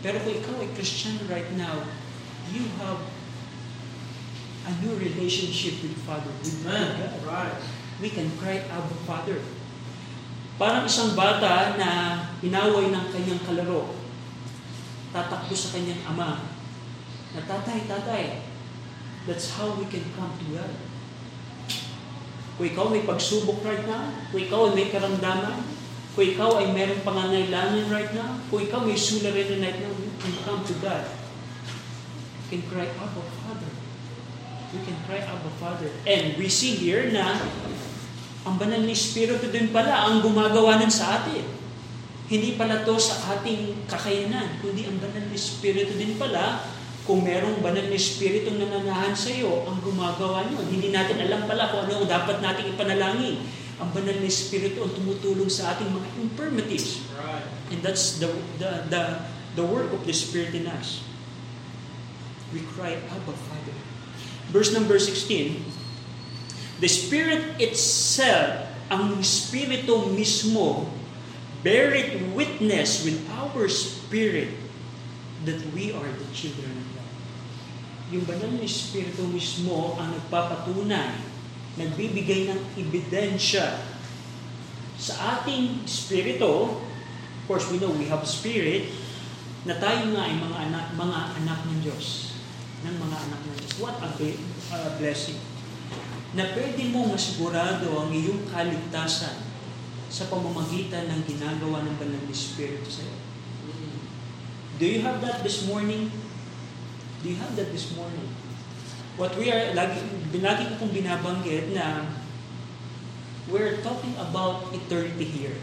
[0.00, 1.84] Pero kung ikaw ay Christian right now,
[2.52, 3.00] you have
[4.64, 6.96] a new relationship with Father, with Amen.
[6.96, 7.28] God.
[7.28, 7.60] Right.
[8.00, 9.40] We can cry, Abba, Father.
[10.54, 11.90] Parang isang bata na
[12.38, 13.94] inaway ng kanyang kalaro,
[15.10, 16.46] tatakbo sa kanyang ama,
[17.34, 18.46] na tatay, tatay.
[19.24, 20.74] That's how we can come to God.
[22.54, 25.74] Kung ikaw may pagsubok right now, kung ikaw ay may karamdaman,
[26.14, 30.34] Kung ikaw ay merong pangangailangan right now, kung ikaw may suliranin right now, you can
[30.46, 31.10] come to God.
[32.38, 33.72] You can cry, Abba, Father.
[34.70, 35.90] You can cry, Abba, Father.
[36.06, 37.42] And we see here na
[38.44, 41.44] ang banal ni Espiritu din pala ang gumagawa nun sa atin.
[42.28, 46.60] Hindi pala to sa ating kakayanan, kundi ang banal ni Espiritu din pala
[47.04, 50.64] kung merong banal na Espiritu na nananahan sa iyo, ang gumagawa nyo.
[50.64, 53.44] Hindi natin alam pala kung ano ang dapat nating ipanalangin
[53.76, 57.04] ang banal na Espiritu ang tumutulong sa ating mga infirmities.
[57.12, 57.44] Right.
[57.68, 59.02] And that's the, the, the,
[59.60, 61.04] the work of the Spirit in us.
[62.56, 63.76] We cry, Abba, Father.
[64.48, 65.60] Verse number 16,
[66.84, 68.60] The Spirit itself,
[68.92, 70.84] ang Espiritu mismo,
[71.64, 74.52] beareth witness with our spirit
[75.48, 77.12] that we are the children of God.
[78.12, 81.24] Yung banal na Espiritu mismo ang nagpapatunay
[81.80, 83.80] nagbibigay ng ebidensya
[85.00, 88.92] sa ating spirito, of course we know we have spirit,
[89.64, 92.36] na tayo nga ay mga anak, mga anak ng Diyos.
[92.84, 93.72] Ng mga anak ng Diyos.
[93.80, 95.53] What a uh, blessing.
[96.34, 99.46] Na pwede mo masigurado ang iyong kaligtasan
[100.10, 103.18] sa pamamagitan ng ginagawa ng Banal na Espiritu sa iyo.
[104.78, 106.10] Do you have that this morning?
[107.22, 108.34] Do you have that this morning?
[109.14, 110.02] what we are, lagi,
[110.42, 112.02] lagi ko pong binabanggit na
[113.46, 115.58] we're talking about eternity here.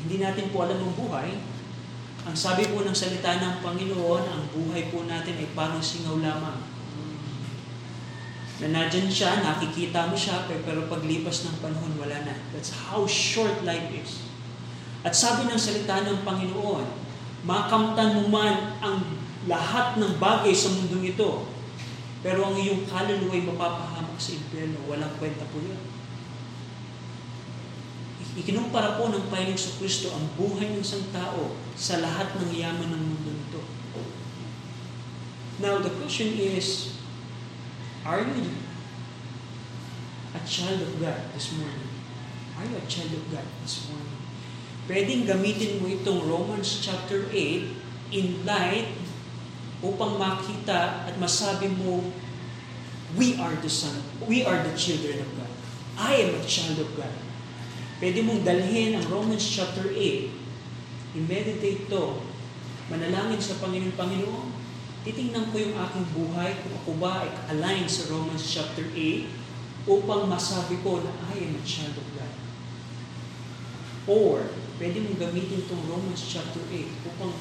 [0.00, 1.36] Hindi natin po alam ang buhay.
[2.24, 6.60] Ang sabi po ng salita ng Panginoon, ang buhay po natin ay parang singaw lamang.
[8.58, 12.34] Na nandyan siya, nakikita mo siya, pero paglipas ng panahon, wala na.
[12.50, 14.26] That's how short life is.
[15.06, 16.86] At sabi ng salita ng Panginoon,
[17.46, 18.98] makamtan mo man ang
[19.46, 21.46] lahat ng bagay sa mundong ito,
[22.18, 24.82] pero ang iyong kaluluwa ay mapapahamak sa impyerno.
[24.90, 25.78] Walang kwenta po yun.
[28.34, 32.90] Ikinumpara po ng Panginoon sa Kristo ang buhay ng isang tao sa lahat ng yaman
[32.90, 33.62] ng mundo nito.
[35.62, 36.97] Now, the question is,
[38.08, 38.48] are you
[40.32, 41.92] a child of God this morning?
[42.56, 44.16] Are you a child of God this morning?
[44.88, 48.88] Pwedeng gamitin mo itong Romans chapter 8 in light
[49.84, 52.00] upang makita at masabi mo,
[53.12, 55.52] we are the son, we are the children of God.
[56.00, 57.12] I am a child of God.
[58.00, 62.24] Pwede mong dalhin ang Romans chapter 8, i-meditate to,
[62.88, 64.57] manalangin sa Panginoon, Panginoon,
[65.08, 70.28] titingnan ko yung aking buhay kung ako ba ay align sa Romans chapter 8 upang
[70.28, 72.34] masabi ko na I am a child of God.
[74.04, 77.32] Or, pwede mong gamitin itong Romans chapter 8 upang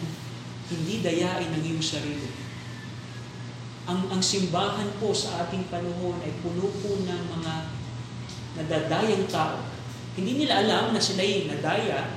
[0.72, 2.32] hindi dayain ng iyong sarili.
[3.84, 7.54] Ang, ang simbahan po sa ating panahon ay puno po ng mga
[8.64, 9.60] nadadayang tao.
[10.16, 12.16] Hindi nila alam na sila'y nadaya.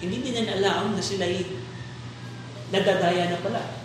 [0.00, 1.44] Hindi nila alam na sila'y
[2.72, 3.75] nadadaya na pala.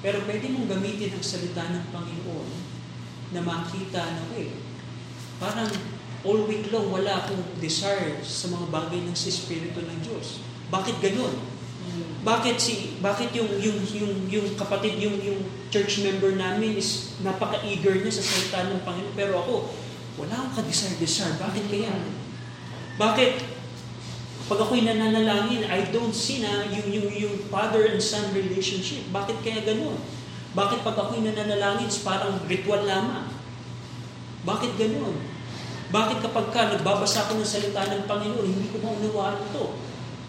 [0.00, 2.48] Pero pwede mong gamitin ang salita ng Panginoon
[3.36, 4.56] na makita na, eh,
[5.36, 5.68] parang
[6.24, 10.44] all week long wala akong desire sa mga bagay ng si Espiritu ng Diyos.
[10.68, 11.36] Bakit ganun?
[12.20, 15.40] Bakit si bakit yung yung yung yung kapatid yung yung
[15.72, 19.72] church member namin is napaka-eager niya sa salita ng Panginoon pero ako
[20.20, 21.40] wala akong ka-desire-desire.
[21.40, 21.92] Bakit kaya?
[23.00, 23.32] Bakit
[24.50, 29.06] pag ako'y nananalangin, I don't see na yung, yung, yung father and son relationship.
[29.14, 29.94] Bakit kaya ganun?
[30.58, 33.30] Bakit pag ako'y nananalangin, parang ritual lamang?
[34.42, 35.22] Bakit ganun?
[35.94, 39.78] Bakit kapag ka nagbabasa ko ng salita ng Panginoon, hindi ko maunawaan ito?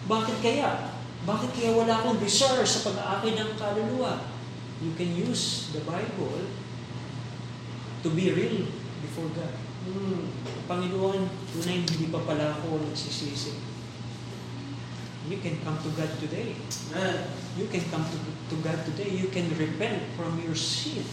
[0.06, 0.94] Bakit kaya?
[1.26, 4.22] Bakit kaya wala akong desire sa pag-aakay ng kaluluwa?
[4.78, 6.46] You can use the Bible
[8.06, 8.70] to be real
[9.02, 9.54] before God.
[9.82, 10.30] Hmm.
[10.70, 13.71] Panginoon, tunay hindi pa pala ako nagsisisi.
[15.30, 16.58] You can come to God today.
[16.90, 17.30] Amen.
[17.54, 18.18] You can come to,
[18.50, 19.10] to God today.
[19.14, 21.06] You can repent from your sin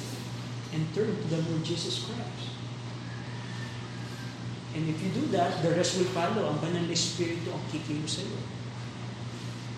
[0.73, 2.57] and turn to the Lord Jesus Christ.
[4.73, 6.49] And if you do that, the rest will follow.
[6.49, 8.37] Ang banal na Espiritu ang kikiyo sa iyo.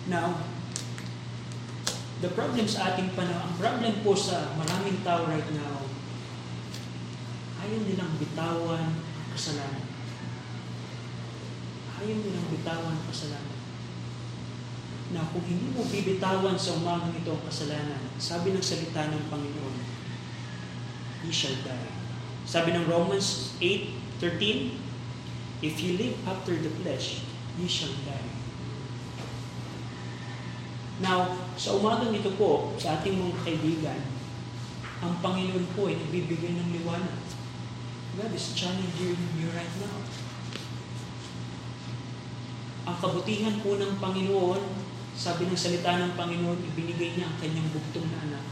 [0.08, 0.36] Now,
[2.20, 5.76] the problem sa ating panahon, ang problem po sa maraming tao right now,
[7.64, 9.86] ayaw nilang bitawan ang kasalanan.
[12.02, 13.51] Ayaw nilang bitawan ang kasalanan.
[15.12, 19.76] Na kung hindi mo bibitawan sa umagang ito ang kasalanan, sabi ng salita ng Panginoon,
[21.22, 21.92] ye shall die.
[22.48, 24.80] Sabi ng Romans 8.13,
[25.62, 27.22] If you live after the flesh,
[27.60, 28.28] ye shall die.
[30.98, 34.00] Now, sa umagang ito po, sa ating mga kaibigan,
[35.04, 37.20] ang Panginoon po ay nagbibigay ng liwanag.
[38.16, 40.02] God is challenging you right now.
[42.82, 44.62] ang kabutihan po ng Panginoon,
[45.12, 48.44] sabi ng salita ng Panginoon, ibinigay niya ang kanyang bugtong na anak.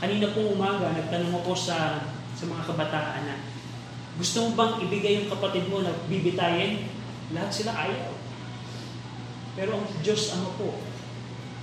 [0.00, 3.36] Kanina pong umaga, nagtanong ako sa, sa mga kabataan na,
[4.14, 6.86] gusto mo bang ibigay yung kapatid mo na bibitayin?
[7.34, 8.14] Lahat sila ayaw.
[9.58, 10.78] Pero ang Diyos Ama po,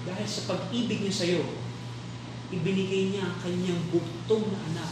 [0.03, 1.43] dahil sa pag-ibig niya sa iyo,
[2.51, 4.91] ibinigay niya ang kanyang bugtong na anak,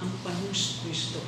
[0.00, 1.20] ang Panus Kristo.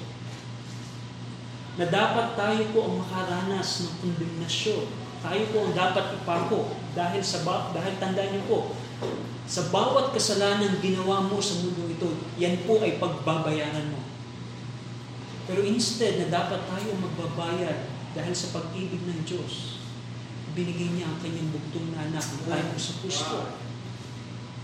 [1.77, 5.04] Na dapat tayo po ang makaranas ng kondemnasyon.
[5.25, 7.41] Tayo po ang dapat ipako dahil sa
[7.73, 8.59] dahil tandaan niyo po,
[9.49, 14.05] sa bawat kasalanan ginawa mo sa mundo ito, yan po ay pagbabayaran mo.
[15.49, 19.81] Pero instead na dapat tayo magbabayad dahil sa pag-ibig ng Diyos,
[20.53, 23.39] binigay niya ang kanyang bugtong na anak na tayo sa Kristo.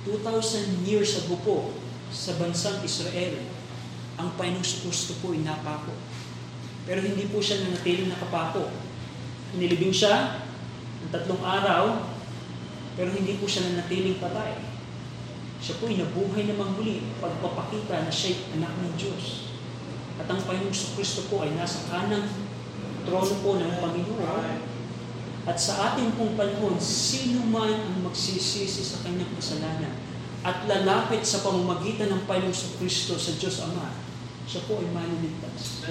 [0.05, 1.59] 2,000 years ago po,
[2.13, 3.49] sa bansang Israel,
[4.21, 5.97] ang Panginoong Kristo po ay napako.
[6.85, 8.69] Pero hindi po siya nanatiling nakapako.
[9.57, 10.41] Inilibing siya
[11.09, 12.13] tatlong araw,
[13.01, 14.61] pero hindi po siya nanatiling patay.
[15.61, 19.49] Siya po ay nabuhay namang muli pagpapakita na siya anak ng Diyos.
[20.21, 22.29] At ang Panginoong Kristo po ay nasa kanang
[23.09, 24.69] trono po ng Panginoon
[25.49, 29.97] at sa ating pong panahon, sino man ang magsisisi sa kanyang kasalanan
[30.45, 33.97] at lalapit sa pamamagitan ng Panginoong Kristo sa Diyos Ama,
[34.45, 35.85] siya po ay maliligtas.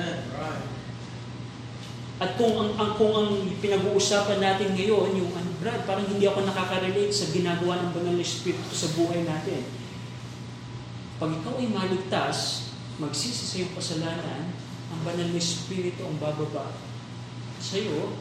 [2.20, 3.32] At kung ang, ang kung ang
[3.64, 8.24] pinag-uusapan natin ngayon, yung ano, Brad, parang hindi ako nakaka-relate sa ginagawa ng Banal na
[8.24, 9.64] Espiritu sa buhay natin.
[11.20, 12.68] Pag ikaw ay maligtas,
[13.00, 14.52] magsisi sa iyong kasalanan,
[14.92, 16.76] ang Banal na Espiritu ang bababa
[17.60, 18.16] sa iyo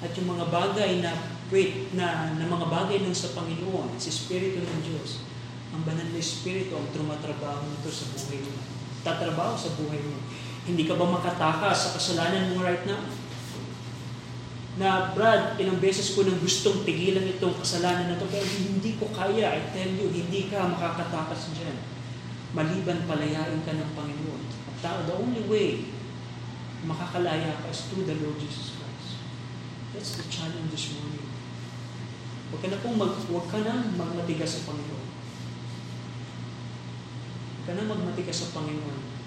[0.00, 1.12] at yung mga bagay na
[1.50, 5.24] wait, na, na mga bagay ng sa Panginoon, sa Espiritu ng Diyos,
[5.72, 8.52] ang banal na Espiritu ang trumatrabaho nito sa buhay mo.
[9.04, 10.16] Tatrabaho sa buhay mo.
[10.68, 13.00] Hindi ka ba makatakas sa kasalanan mo right now?
[14.78, 19.08] Na, Brad, ilang beses ko nang gustong tigilan itong kasalanan na to, pero hindi ko
[19.10, 19.56] kaya.
[19.56, 21.74] I tell you, hindi ka makakatakas dyan.
[22.52, 24.42] Maliban palayain ka ng Panginoon.
[24.78, 25.88] At the only way
[26.86, 28.78] makakalaya ka is through the Lord Jesus
[29.98, 31.26] That's the challenge this morning.
[32.52, 35.08] Huwag ka na pong mag, huwag ka na magmatigas sa Panginoon.
[37.56, 39.17] Huwag ka na magmatigas sa Panginoon.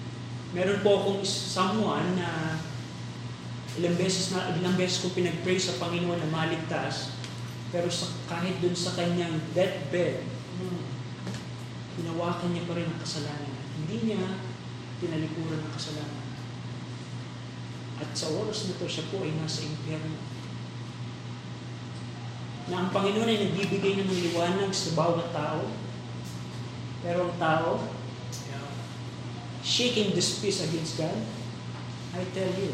[0.51, 2.59] Meron po akong someone na
[3.79, 7.15] ilang beses na ilang beses ko pinag-pray sa Panginoon na maligtas
[7.71, 10.27] pero sa, kahit dun sa kanyang deathbed
[11.95, 13.63] hinawakan niya pa rin ang kasalanan.
[13.79, 14.23] Hindi niya
[14.99, 16.27] tinalikuran ang kasalanan.
[18.01, 20.17] At sa oras na to, siya po ay nasa impyerno
[22.69, 25.65] na ang Panginoon ay nagbibigay ng liwanag sa bawat tao.
[27.01, 27.83] Pero ang tao,
[29.64, 31.18] shaking this peace against God,
[32.18, 32.74] I tell you,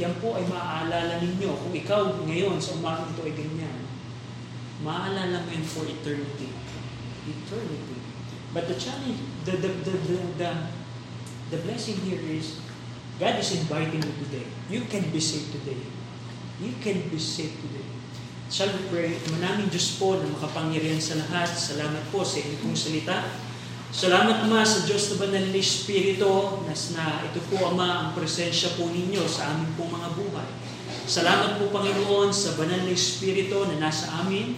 [0.00, 3.78] yan po ay maaalala ninyo kung ikaw ngayon sa umagang ito ay ganyan.
[4.80, 6.48] Maaalala mo yan for eternity.
[7.28, 7.96] Eternity.
[8.52, 10.50] But the challenge, the, the, the, the, the,
[11.52, 12.60] the blessing here is,
[13.20, 14.46] God is inviting you today.
[14.72, 15.78] You can be saved today.
[16.60, 17.86] You can be saved today.
[18.52, 19.16] Shall we pray?
[19.32, 21.48] Manaming Diyos po na makapangyarihan sa lahat.
[21.52, 23.24] Salamat po sa inyong salita.
[23.92, 28.72] Salamat Ama sa Diyos na banal na Espiritu na, na ito po Ama ang presensya
[28.72, 30.48] po ninyo sa aming pong mga buhay.
[31.04, 34.56] Salamat po Panginoon sa banal na Espiritu na nasa amin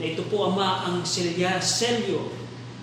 [0.00, 2.32] na ito po Ama ang selya, selyo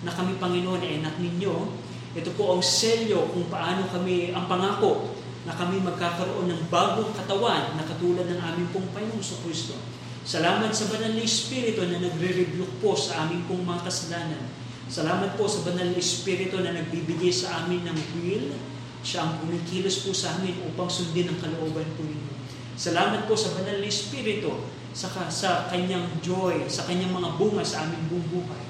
[0.06, 1.66] na kami Panginoon ay anak ninyo.
[2.14, 7.74] Ito po ang selyo kung paano kami, ang pangako na kami magkakaroon ng bagong katawan
[7.74, 9.74] na katulad ng aming pong Panginoon sa Kristo.
[10.22, 14.67] Salamat sa banal na Espiritu na nagre-rebuke po sa aming pong mga kasalanan.
[14.88, 18.56] Salamat po sa banal na Espiritu na nagbibigay sa amin ng will.
[19.04, 22.32] Siya ang kumikilos po sa amin upang sundin ang kalooban po ninyo.
[22.72, 24.64] Salamat po sa banal na Espiritu
[24.96, 28.64] sa, sa kanyang joy, sa kanyang mga bunga sa aming buong buhay.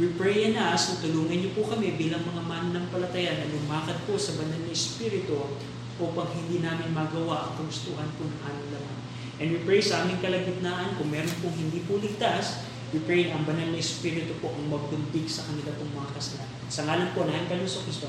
[0.00, 4.40] We pray and ask tulungan niyo po kami bilang mga mananampalataya na lumakad po sa
[4.40, 5.52] banal na Espiritu
[6.00, 8.98] upang hindi namin magawa ang kagustuhan po ng aming laman.
[9.38, 13.44] And we pray sa aming kalagitnaan, kung meron pong hindi po ligtas, we pray ang
[13.44, 16.60] banal na Espiritu po ang magbundig sa kanila pong mga kasalanan.
[16.72, 18.08] Sa ngalan po, nahin kayo sa Kristo.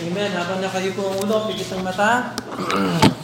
[0.00, 0.30] Amen.
[0.32, 2.32] Habang nakahipo ang ulo, pikit ang mata.